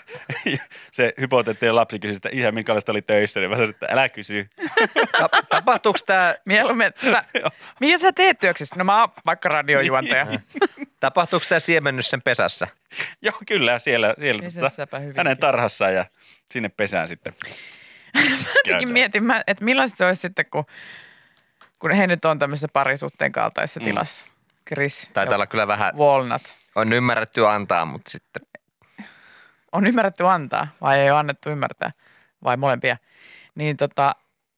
se 0.91 1.13
hypoteettinen 1.19 1.75
lapsi 1.75 1.99
kysyisi, 1.99 2.17
että 2.17 2.29
isä, 2.31 2.51
minkälaista 2.51 2.91
oli 2.91 3.01
töissä, 3.01 3.39
niin 3.39 3.49
mä 3.49 3.55
sanoin, 3.55 3.69
että 3.69 3.87
älä 3.89 4.09
kysy. 4.09 4.47
Ta- 5.19 5.29
Tapahtuuko 5.49 5.99
tämä 6.05 6.35
Mieluummin, 6.45 6.89
sä, 7.11 7.23
mitä 7.79 7.97
sä 7.97 8.11
teet 8.13 8.39
työksessä? 8.39 8.75
No 8.77 8.83
mä 8.83 8.99
oon 9.01 9.09
vaikka 9.25 9.49
radiojuontaja. 9.49 10.27
tapahtuuko 10.99 11.45
tää 11.49 11.59
siemennys 11.59 12.09
sen 12.09 12.21
pesässä? 12.21 12.67
Joo, 13.21 13.37
kyllä, 13.47 13.79
siellä, 13.79 14.15
siellä 14.49 14.69
tota, 14.69 14.99
hänen 15.17 15.37
tarhassaan 15.37 15.93
ja 15.93 16.05
sinne 16.51 16.69
pesään 16.69 17.07
sitten. 17.07 17.33
Jotenkin 18.15 18.61
Käydään. 18.65 18.89
mietin, 18.93 19.23
mä- 19.23 19.43
että 19.47 19.63
millaista 19.65 19.97
se 19.97 20.05
olisi 20.05 20.21
sitten, 20.21 20.45
kun, 20.51 20.65
kun 21.79 21.91
he 21.91 22.07
nyt 22.07 22.25
on 22.25 22.39
tämmöisessä 22.39 22.67
parisuhteen 22.73 23.31
kaltaisessa 23.31 23.79
Mm. 23.79 23.83
tilassa. 23.83 24.25
Chris 24.67 25.09
Taitaa 25.13 25.35
olla 25.35 25.47
kyllä 25.47 25.67
vähän, 25.67 25.97
Walnut. 25.97 26.57
On 26.75 26.93
ymmärretty 26.93 27.47
antaa, 27.47 27.85
mutta 27.85 28.11
sitten 28.11 28.41
On 29.71 29.87
ymmärretty 29.87 30.27
antaa 30.27 30.67
vai 30.81 30.99
ei 30.99 31.11
ole 31.11 31.19
annettu 31.19 31.49
ymmärtää 31.49 31.91
vai 32.43 32.57
molempia. 32.57 32.97
Niin 33.55 33.77
tota, 33.77 34.15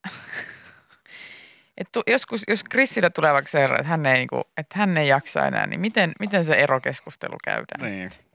et 1.77 1.87
tu, 1.91 2.03
joskus, 2.07 2.43
jos 2.47 2.63
Chrisille 2.71 3.09
tulee 3.09 3.33
vaikka 3.33 3.51
se 3.51 3.63
ero, 3.63 3.75
että 3.75 3.87
hän 3.87 4.05
ei, 4.05 4.13
niinku, 4.17 4.41
että 4.57 4.79
hän 4.79 4.97
ei 4.97 5.07
jaksa 5.07 5.45
enää, 5.45 5.67
niin 5.67 5.79
miten, 5.79 6.11
miten 6.19 6.45
se 6.45 6.53
erokeskustelu 6.55 7.35
käydään 7.43 7.91
Niin. 7.91 8.11
sitten? 8.11 8.25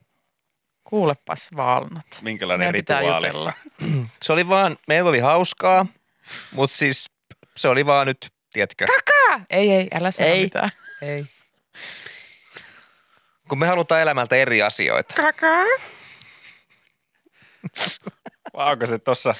Kuulepas 0.84 1.48
valnat. 1.56 2.06
Minkälainen 2.22 2.60
Meidän 2.66 2.72
pitää 2.78 3.00
rituaali. 3.00 3.26
jutella. 3.26 3.52
se 4.22 4.32
oli 4.32 4.48
vaan, 4.48 4.76
meillä 4.88 5.08
oli 5.10 5.18
hauskaa, 5.18 5.86
mutta 6.52 6.76
siis 6.76 7.10
se 7.56 7.68
oli 7.68 7.86
vaan 7.86 8.06
nyt, 8.06 8.26
tiedätkö? 8.52 8.84
Ah, 9.30 9.40
Ei, 9.50 9.72
ei, 9.72 9.88
älä 9.94 10.10
sano 10.10 10.28
Ei. 10.28 10.42
mitään. 10.42 10.70
Ei. 11.02 11.26
Kun 13.50 13.58
me 13.58 13.66
halutaan 13.66 14.00
elämältä 14.00 14.36
eri 14.36 14.62
asioita. 14.62 15.14
Kakaa. 15.22 15.64
Vai 18.54 18.72
onko 18.72 18.86
se 18.86 18.98
tuossa 18.98 19.34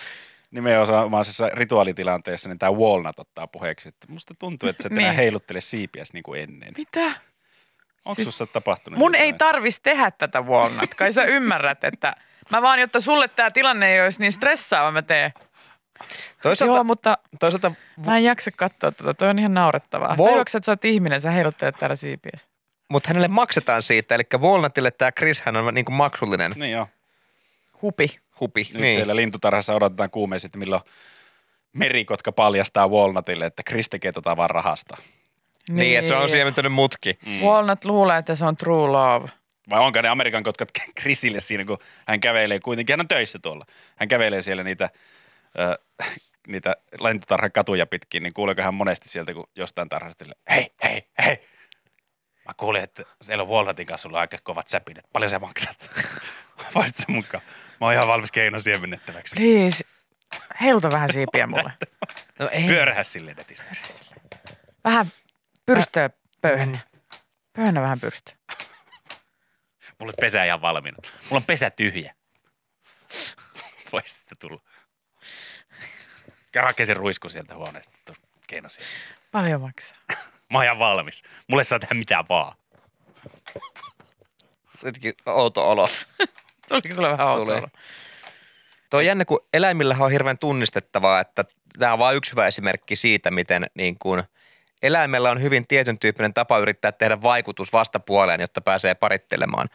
nimenomaisessa 0.50 1.48
rituaalitilanteessa, 1.52 2.48
niin 2.48 2.58
tämä 2.58 2.72
Walnut 2.72 3.18
ottaa 3.18 3.46
puheeksi, 3.46 3.88
että 3.88 4.06
musta 4.10 4.34
tuntuu, 4.38 4.68
että 4.68 4.82
sä 4.82 4.86
et 4.86 4.92
enää 4.92 5.04
Niin. 5.10 5.16
heiluttele 5.16 5.60
siipiäs 5.60 6.12
niin 6.12 6.22
kuin 6.22 6.42
ennen. 6.42 6.72
Mitä? 6.76 7.04
Onko 8.04 8.14
Siis 8.14 8.28
sussa 8.28 8.46
tapahtunut 8.46 8.98
Mun 8.98 9.12
jotain? 9.12 9.24
ei 9.24 9.32
tarvis 9.32 9.80
tehdä 9.80 10.10
tätä 10.10 10.40
Walnut. 10.40 10.94
Kai 10.94 11.12
sä 11.12 11.24
ymmärrät, 11.24 11.84
että 11.84 12.16
mä 12.50 12.62
vaan, 12.62 12.78
jotta 12.80 13.00
sulle 13.00 13.28
tämä 13.28 13.50
tilanne 13.50 13.92
ei 13.92 14.00
olisi 14.00 14.20
niin 14.20 14.32
stressaava, 14.32 14.90
mä 14.90 15.02
teen. 15.02 15.32
Toisaalta, 16.42 16.74
Joo, 16.74 16.84
mutta 16.84 17.18
toisaalta 17.40 17.72
mä 18.06 18.16
en 18.16 18.24
jaksa 18.24 18.50
katsoa 18.56 18.92
tätä. 18.92 19.14
Toi 19.14 19.28
on 19.28 19.38
ihan 19.38 19.54
naurettavaa. 19.54 20.08
Wal- 20.08 20.16
Tajuatko, 20.16 20.40
että 20.40 20.66
sä 20.66 20.72
oot 20.72 20.84
ihminen, 20.84 21.20
sä 21.20 21.30
heiluttelet 21.30 21.76
täällä 21.78 21.96
siipiäsi. 21.96 22.48
Mutta 22.90 23.08
hänelle 23.08 23.28
maksetaan 23.28 23.82
siitä, 23.82 24.14
eli 24.14 24.22
Walnutille 24.38 24.90
tämä 24.90 25.12
Chris 25.12 25.40
hän 25.42 25.56
on 25.56 25.74
niin 25.74 25.84
kuin 25.84 25.96
maksullinen 25.96 26.52
Niin 26.56 26.72
joo. 26.72 26.86
Hupi. 27.82 28.18
hupi. 28.40 28.68
Nyt 28.72 28.82
niin. 28.82 28.94
siellä 28.94 29.16
lintutarhassa 29.16 29.74
odotetaan 29.74 30.10
kuumeisesti, 30.10 30.46
että 30.46 30.58
milloin 30.58 30.82
merikotka 31.72 32.32
paljastaa 32.32 32.88
Walnutille, 32.88 33.46
että 33.46 33.62
Chris 33.68 33.88
tekee 33.88 34.12
tota 34.12 34.36
vaan 34.36 34.50
rahasta. 34.50 34.96
niin, 35.68 35.98
että 35.98 36.08
se 36.08 36.14
on 36.14 36.28
siementynyt 36.28 36.72
mutki. 36.72 37.18
Mm. 37.26 37.40
Walnut 37.40 37.84
luulee, 37.84 38.18
että 38.18 38.34
se 38.34 38.44
on 38.44 38.56
true 38.56 38.88
love. 38.88 39.28
Vai 39.70 39.80
onko 39.80 40.02
ne 40.02 40.08
Amerikan 40.08 40.42
kotkat 40.42 40.68
Chrisille 41.00 41.40
siinä, 41.40 41.64
kun 41.64 41.78
hän 42.08 42.20
kävelee 42.20 42.60
kuitenkin, 42.60 42.92
hän 42.92 43.00
on 43.00 43.08
töissä 43.08 43.38
tuolla. 43.42 43.64
Hän 43.96 44.08
kävelee 44.08 44.42
siellä 44.42 44.62
niitä, 44.64 44.90
ö, 45.58 45.78
niitä 46.48 46.76
lentotarhan 47.00 47.52
katuja 47.52 47.86
pitkin, 47.86 48.22
niin 48.22 48.34
kuuleeko 48.34 48.62
hän 48.62 48.74
monesti 48.74 49.08
sieltä, 49.08 49.34
kun 49.34 49.48
jostain 49.56 49.88
tarhasta 49.88 50.24
hei, 50.50 50.72
hei, 50.82 51.02
hei. 51.24 51.38
Mä 52.50 52.54
kuulin, 52.56 52.82
että 52.82 53.02
siellä 53.22 53.42
on 53.42 53.48
Walnutin 53.48 53.86
kanssa 53.86 54.02
sulla 54.02 54.20
aika 54.20 54.38
kovat 54.42 54.68
säpinet. 54.68 55.04
Paljon 55.12 55.30
sä 55.30 55.38
maksat? 55.38 55.90
Voisit 56.74 56.96
se 56.96 57.04
mukaan? 57.08 57.42
Mä 57.80 57.86
oon 57.86 57.92
ihan 57.92 58.08
valmis 58.08 58.32
keino 58.32 58.60
siemennettäväksi. 58.60 59.36
Please, 59.36 59.84
heiluta 60.60 60.90
vähän 60.90 61.12
siipiä 61.12 61.46
mulle. 61.46 61.72
No 62.38 62.48
ei. 62.52 62.66
Pyörähä 62.66 63.04
sille 63.04 63.34
netistä. 63.34 63.64
Vähän 64.84 65.12
pyrstöä 65.66 66.10
pöyhennä. 66.40 66.78
Pöyhennä 67.52 67.82
vähän 67.82 68.00
pyrstöä. 68.00 68.34
Mulla 69.98 70.10
on 70.10 70.20
pesä 70.20 70.44
ihan 70.44 70.62
valmiina. 70.62 70.96
Mulla 71.02 71.36
on 71.36 71.44
pesä 71.44 71.70
tyhjä. 71.70 72.14
Voisi 73.92 74.14
sitä 74.14 74.34
tulla. 74.38 74.62
Käy 76.52 76.64
hakee 76.64 76.86
sen 76.86 76.96
ruisku 76.96 77.28
sieltä 77.28 77.54
huoneesta. 77.54 77.96
Keino 78.46 78.68
siellä. 78.68 78.92
Paljon 79.32 79.60
maksaa. 79.60 79.98
Mä 80.50 80.58
oon 80.58 80.64
ihan 80.64 80.78
valmis. 80.78 81.22
Mulle 81.48 81.64
saa 81.64 81.78
tehdä 81.78 81.94
mitään 81.94 82.24
vaan. 82.28 82.56
Jotenkin 84.84 85.14
outo 85.26 85.70
olo. 85.70 85.88
Tuliko 86.68 86.94
sulle 86.94 87.10
vähän 87.10 87.26
outoa? 87.26 87.44
Tulee. 87.44 87.70
Tuo 88.90 88.98
on 88.98 89.06
jännä, 89.06 89.24
kun 89.24 89.40
eläimillä 89.52 89.96
on 90.00 90.10
hirveän 90.10 90.38
tunnistettavaa, 90.38 91.20
että 91.20 91.44
tämä 91.78 91.92
on 91.92 91.98
vain 91.98 92.16
yksi 92.16 92.32
hyvä 92.32 92.46
esimerkki 92.46 92.96
siitä, 92.96 93.30
miten 93.30 93.66
niin 93.74 93.98
kuin 93.98 94.22
eläimellä 94.82 95.30
on 95.30 95.42
hyvin 95.42 95.66
tietyn 95.66 95.98
tyyppinen 95.98 96.34
tapa 96.34 96.58
yrittää 96.58 96.92
tehdä 96.92 97.22
vaikutus 97.22 97.72
vastapuoleen, 97.72 98.40
jotta 98.40 98.60
pääsee 98.60 98.94
parittelemaan. 98.94 99.68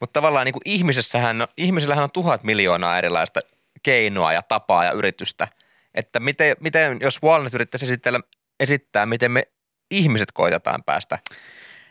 Mutta 0.00 0.20
tavallaan 0.20 0.44
niin 0.44 0.52
kuin 0.52 0.62
ihmisessähän, 0.64 1.46
ihmisillähän 1.56 2.04
on 2.04 2.10
tuhat 2.10 2.42
miljoonaa 2.42 2.98
erilaista 2.98 3.40
keinoa 3.82 4.32
ja 4.32 4.42
tapaa 4.42 4.84
ja 4.84 4.92
yritystä. 4.92 5.48
Että 5.94 6.20
miten, 6.20 6.56
miten 6.60 6.98
jos 7.00 7.22
Walnut 7.22 7.54
yrittäisi 7.54 7.86
esitellä, 7.86 8.20
esittää, 8.60 9.06
miten 9.06 9.30
me 9.30 9.42
ihmiset 9.96 10.32
koitetaan 10.32 10.84
päästä. 10.84 11.18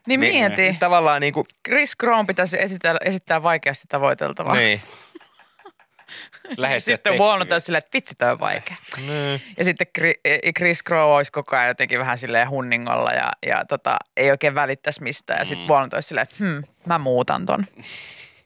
Niin 0.08 0.20
mieti. 0.20 0.62
Niin, 0.62 0.78
tavallaan 0.78 1.22
niin 1.22 1.34
kuin, 1.34 1.46
Chris 1.68 1.94
Crown 2.02 2.28
pitäisi 2.28 2.62
esittää, 2.62 2.96
esittää 3.06 3.44
vaikeasti 3.44 3.86
tavoiteltavaa. 3.90 4.56
niin. 4.56 4.82
Lähestyä 6.58 6.96
Sitten 6.96 7.14
olisi 7.54 7.66
silleen, 7.66 7.78
että 7.80 7.90
vitsi 7.94 8.16
toi 8.16 8.32
on 8.32 8.40
vaikea. 8.40 8.78
niin. 9.08 9.42
Ja 9.58 9.64
sitten 9.64 9.88
Chri- 10.00 10.20
eh, 10.26 10.40
Chris 10.58 10.84
Crow 10.84 11.12
olisi 11.16 11.32
koko 11.32 11.56
ajan 11.56 11.68
jotenkin 11.68 12.00
vähän 12.00 12.18
silleen 12.18 12.50
hunningolla 12.50 13.12
ja, 13.12 13.32
ja 13.46 13.66
tota, 13.66 13.98
ei 14.18 14.32
oikein 14.32 14.56
välittäisi 14.56 15.04
mistään. 15.04 15.40
Ja 15.40 15.46
sitten 15.46 15.68
Mm. 15.68 15.74
Walnut 15.74 15.94
olisi 15.94 16.08
silleen, 16.08 16.28
että 16.32 16.36
hm, 16.44 16.62
mä 16.86 16.98
muutan 17.00 17.46
ton. 17.46 17.68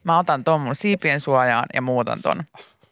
Mä 0.04 0.20
otan 0.20 0.44
ton 0.44 0.62
mun 0.62 0.76
siipien 0.76 1.20
suojaan 1.20 1.66
ja 1.74 1.82
muutan 1.82 2.22
ton. 2.22 2.44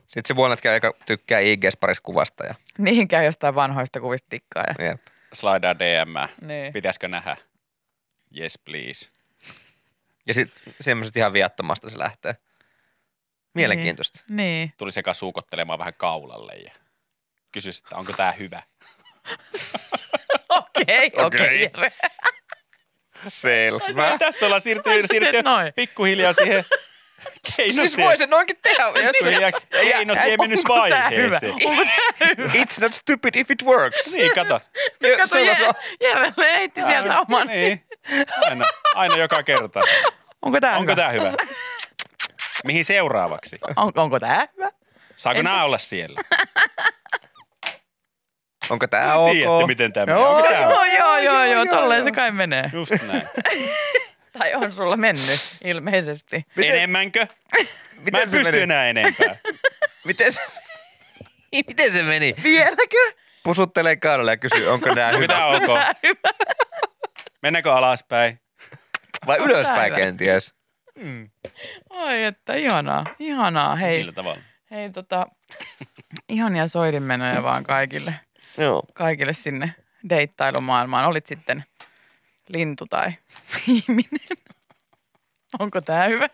Sitten 0.07 0.37
se 0.55 0.61
käy, 0.61 0.73
joka 0.73 0.93
tykkää 1.05 1.39
IG-spariskuvasta 1.39 2.45
ja, 2.47 2.55
Niihin 2.77 3.07
käy 3.07 3.25
jostain 3.25 3.55
vanhoista 3.55 3.99
kuvista 3.99 4.27
tikkaa. 4.29 4.63
Ja, 4.79 4.85
ja 4.85 4.97
Slaidaa 5.33 5.79
DM. 5.79 6.45
niin. 6.47 6.73
Pitäisikö 6.73 7.07
nähdä? 7.07 7.37
Yes, 8.37 8.57
please. 8.57 9.09
Ja 10.27 10.33
sitten 10.33 10.73
semmoiset 10.81 11.15
ihan 11.17 11.33
viattomasta 11.33 11.89
se 11.89 11.99
lähtee. 11.99 12.35
Mielenkiintoista. 13.53 14.23
Niin. 14.29 14.73
Tuli 14.77 14.91
sekä 14.91 15.13
suukottelemaan 15.13 15.79
vähän 15.79 15.93
kaulalle 15.97 16.53
ja 16.53 16.71
kysyisi, 17.51 17.83
että 17.85 17.95
onko 17.95 18.13
tää 18.13 18.31
hyvä. 18.31 18.63
Okei, 20.49 21.11
okei. 21.15 21.71
Selvä. 23.27 24.17
Tässä 24.19 24.45
ollaan 24.45 24.61
siirtynyt, 24.61 25.05
siirtynyt 25.09 25.45
pikkuhiljaa 25.75 26.33
siihen 26.33 26.65
Siis 27.47 27.97
voi 27.97 28.17
se 28.17 28.25
noinkin 28.27 28.57
tehdä. 28.63 28.83
pikkuhiljaa 29.11 29.51
keinosiemennysvaiheeseen. 29.71 31.51
Onko 31.65 31.83
tää 32.19 32.27
hyvä? 32.37 32.51
It's 32.53 32.81
not 32.81 32.93
stupid 32.93 33.35
if 33.35 33.51
it 33.51 33.63
works. 33.63 34.11
Niin, 34.13 34.31
kato. 34.35 34.59
Kato, 35.17 35.27
Se 35.27 35.39
on- 35.67 35.73
Jere, 36.01 36.33
heitti 36.37 36.81
sieltä 36.81 37.19
oman. 37.19 37.47
Niin. 37.47 37.83
Aina, 38.41 38.65
aina 38.95 39.17
joka 39.17 39.43
kerta. 39.43 39.81
Onko 40.41 40.59
tää 40.59 40.71
Onko 40.77 40.81
hyvä? 40.91 40.95
tää 40.95 41.09
hyvä? 41.09 41.33
Mihin 42.63 42.85
seuraavaksi? 42.85 43.57
On, 43.75 43.91
onko 43.95 44.19
tää 44.19 44.47
hyvä? 44.57 44.71
Saako 45.15 45.39
En- 45.39 45.45
nää 45.45 45.63
olla 45.65 45.77
siellä? 45.77 46.21
Onko 48.69 48.87
tää 48.87 49.15
ok? 49.15 49.31
Tiedätte, 49.31 49.65
miten 49.67 49.93
tämä 49.93 50.05
menee. 50.05 50.21
Joo, 50.21 50.39
Joo, 50.39 50.85
joo, 50.85 51.17
joo, 51.17 51.45
joo, 51.45 51.65
tolleen 51.65 51.97
joo. 51.99 52.05
se 52.05 52.11
kai 52.11 52.31
menee. 52.31 52.69
Just 52.73 52.91
näin. 53.07 53.27
Tai 54.37 54.53
on 54.55 54.71
sulla 54.71 54.97
mennyt, 54.97 55.39
ilmeisesti. 55.63 56.45
Miten- 56.55 56.75
Enemmänkö? 56.75 57.19
Mä 57.59 57.65
Miten 58.05 58.21
en 58.21 58.29
se 58.29 58.37
pysty 58.37 58.51
meni? 58.51 58.63
enää 58.63 58.87
enempää. 58.89 59.35
Miten 60.05 60.33
se, 60.33 60.41
miten 61.67 61.91
se 61.93 62.03
meni? 62.03 62.35
Vieläkö? 62.43 63.13
Pusuttelee 63.43 63.95
kaudella 63.95 64.31
ja 64.31 64.37
kysyy, 64.37 64.67
onko 64.73 64.89
Onko 64.89 65.11
hyvä 65.11 65.27
tää 65.27 65.47
ok? 65.47 65.63
Mennäänkö 67.41 67.73
alaspäin? 67.73 68.39
vai 69.27 69.37
ylöspäin 69.37 69.93
kenties? 69.93 70.53
Ai 71.89 72.23
että, 72.23 72.53
ihanaa, 72.53 73.03
ihanaa. 73.19 73.75
Hei, 73.75 73.97
Sillä 73.99 74.11
tavalla. 74.11 74.41
hei 74.71 74.89
tota, 74.89 75.27
ihania 76.29 76.67
soidinmenoja 76.67 77.43
vaan 77.43 77.63
kaikille, 77.63 78.13
Joo. 78.57 78.83
kaikille 78.93 79.33
sinne 79.33 79.75
deittailumaailmaan. 80.09 81.05
Olit 81.05 81.25
sitten 81.27 81.63
lintu 82.53 82.85
tai 82.89 83.11
ihminen. 83.67 84.37
Onko 85.59 85.81
tämä 85.81 86.03
hyvä? 86.03 86.29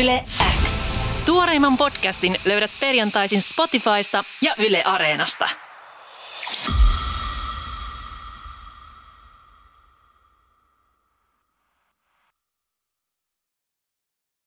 Yle 0.00 0.24
X. 0.64 0.96
Tuoreimman 1.26 1.76
podcastin 1.76 2.36
löydät 2.44 2.70
perjantaisin 2.80 3.42
Spotifysta 3.42 4.24
ja 4.42 4.54
Yle 4.58 4.82
Areenasta. 4.84 5.48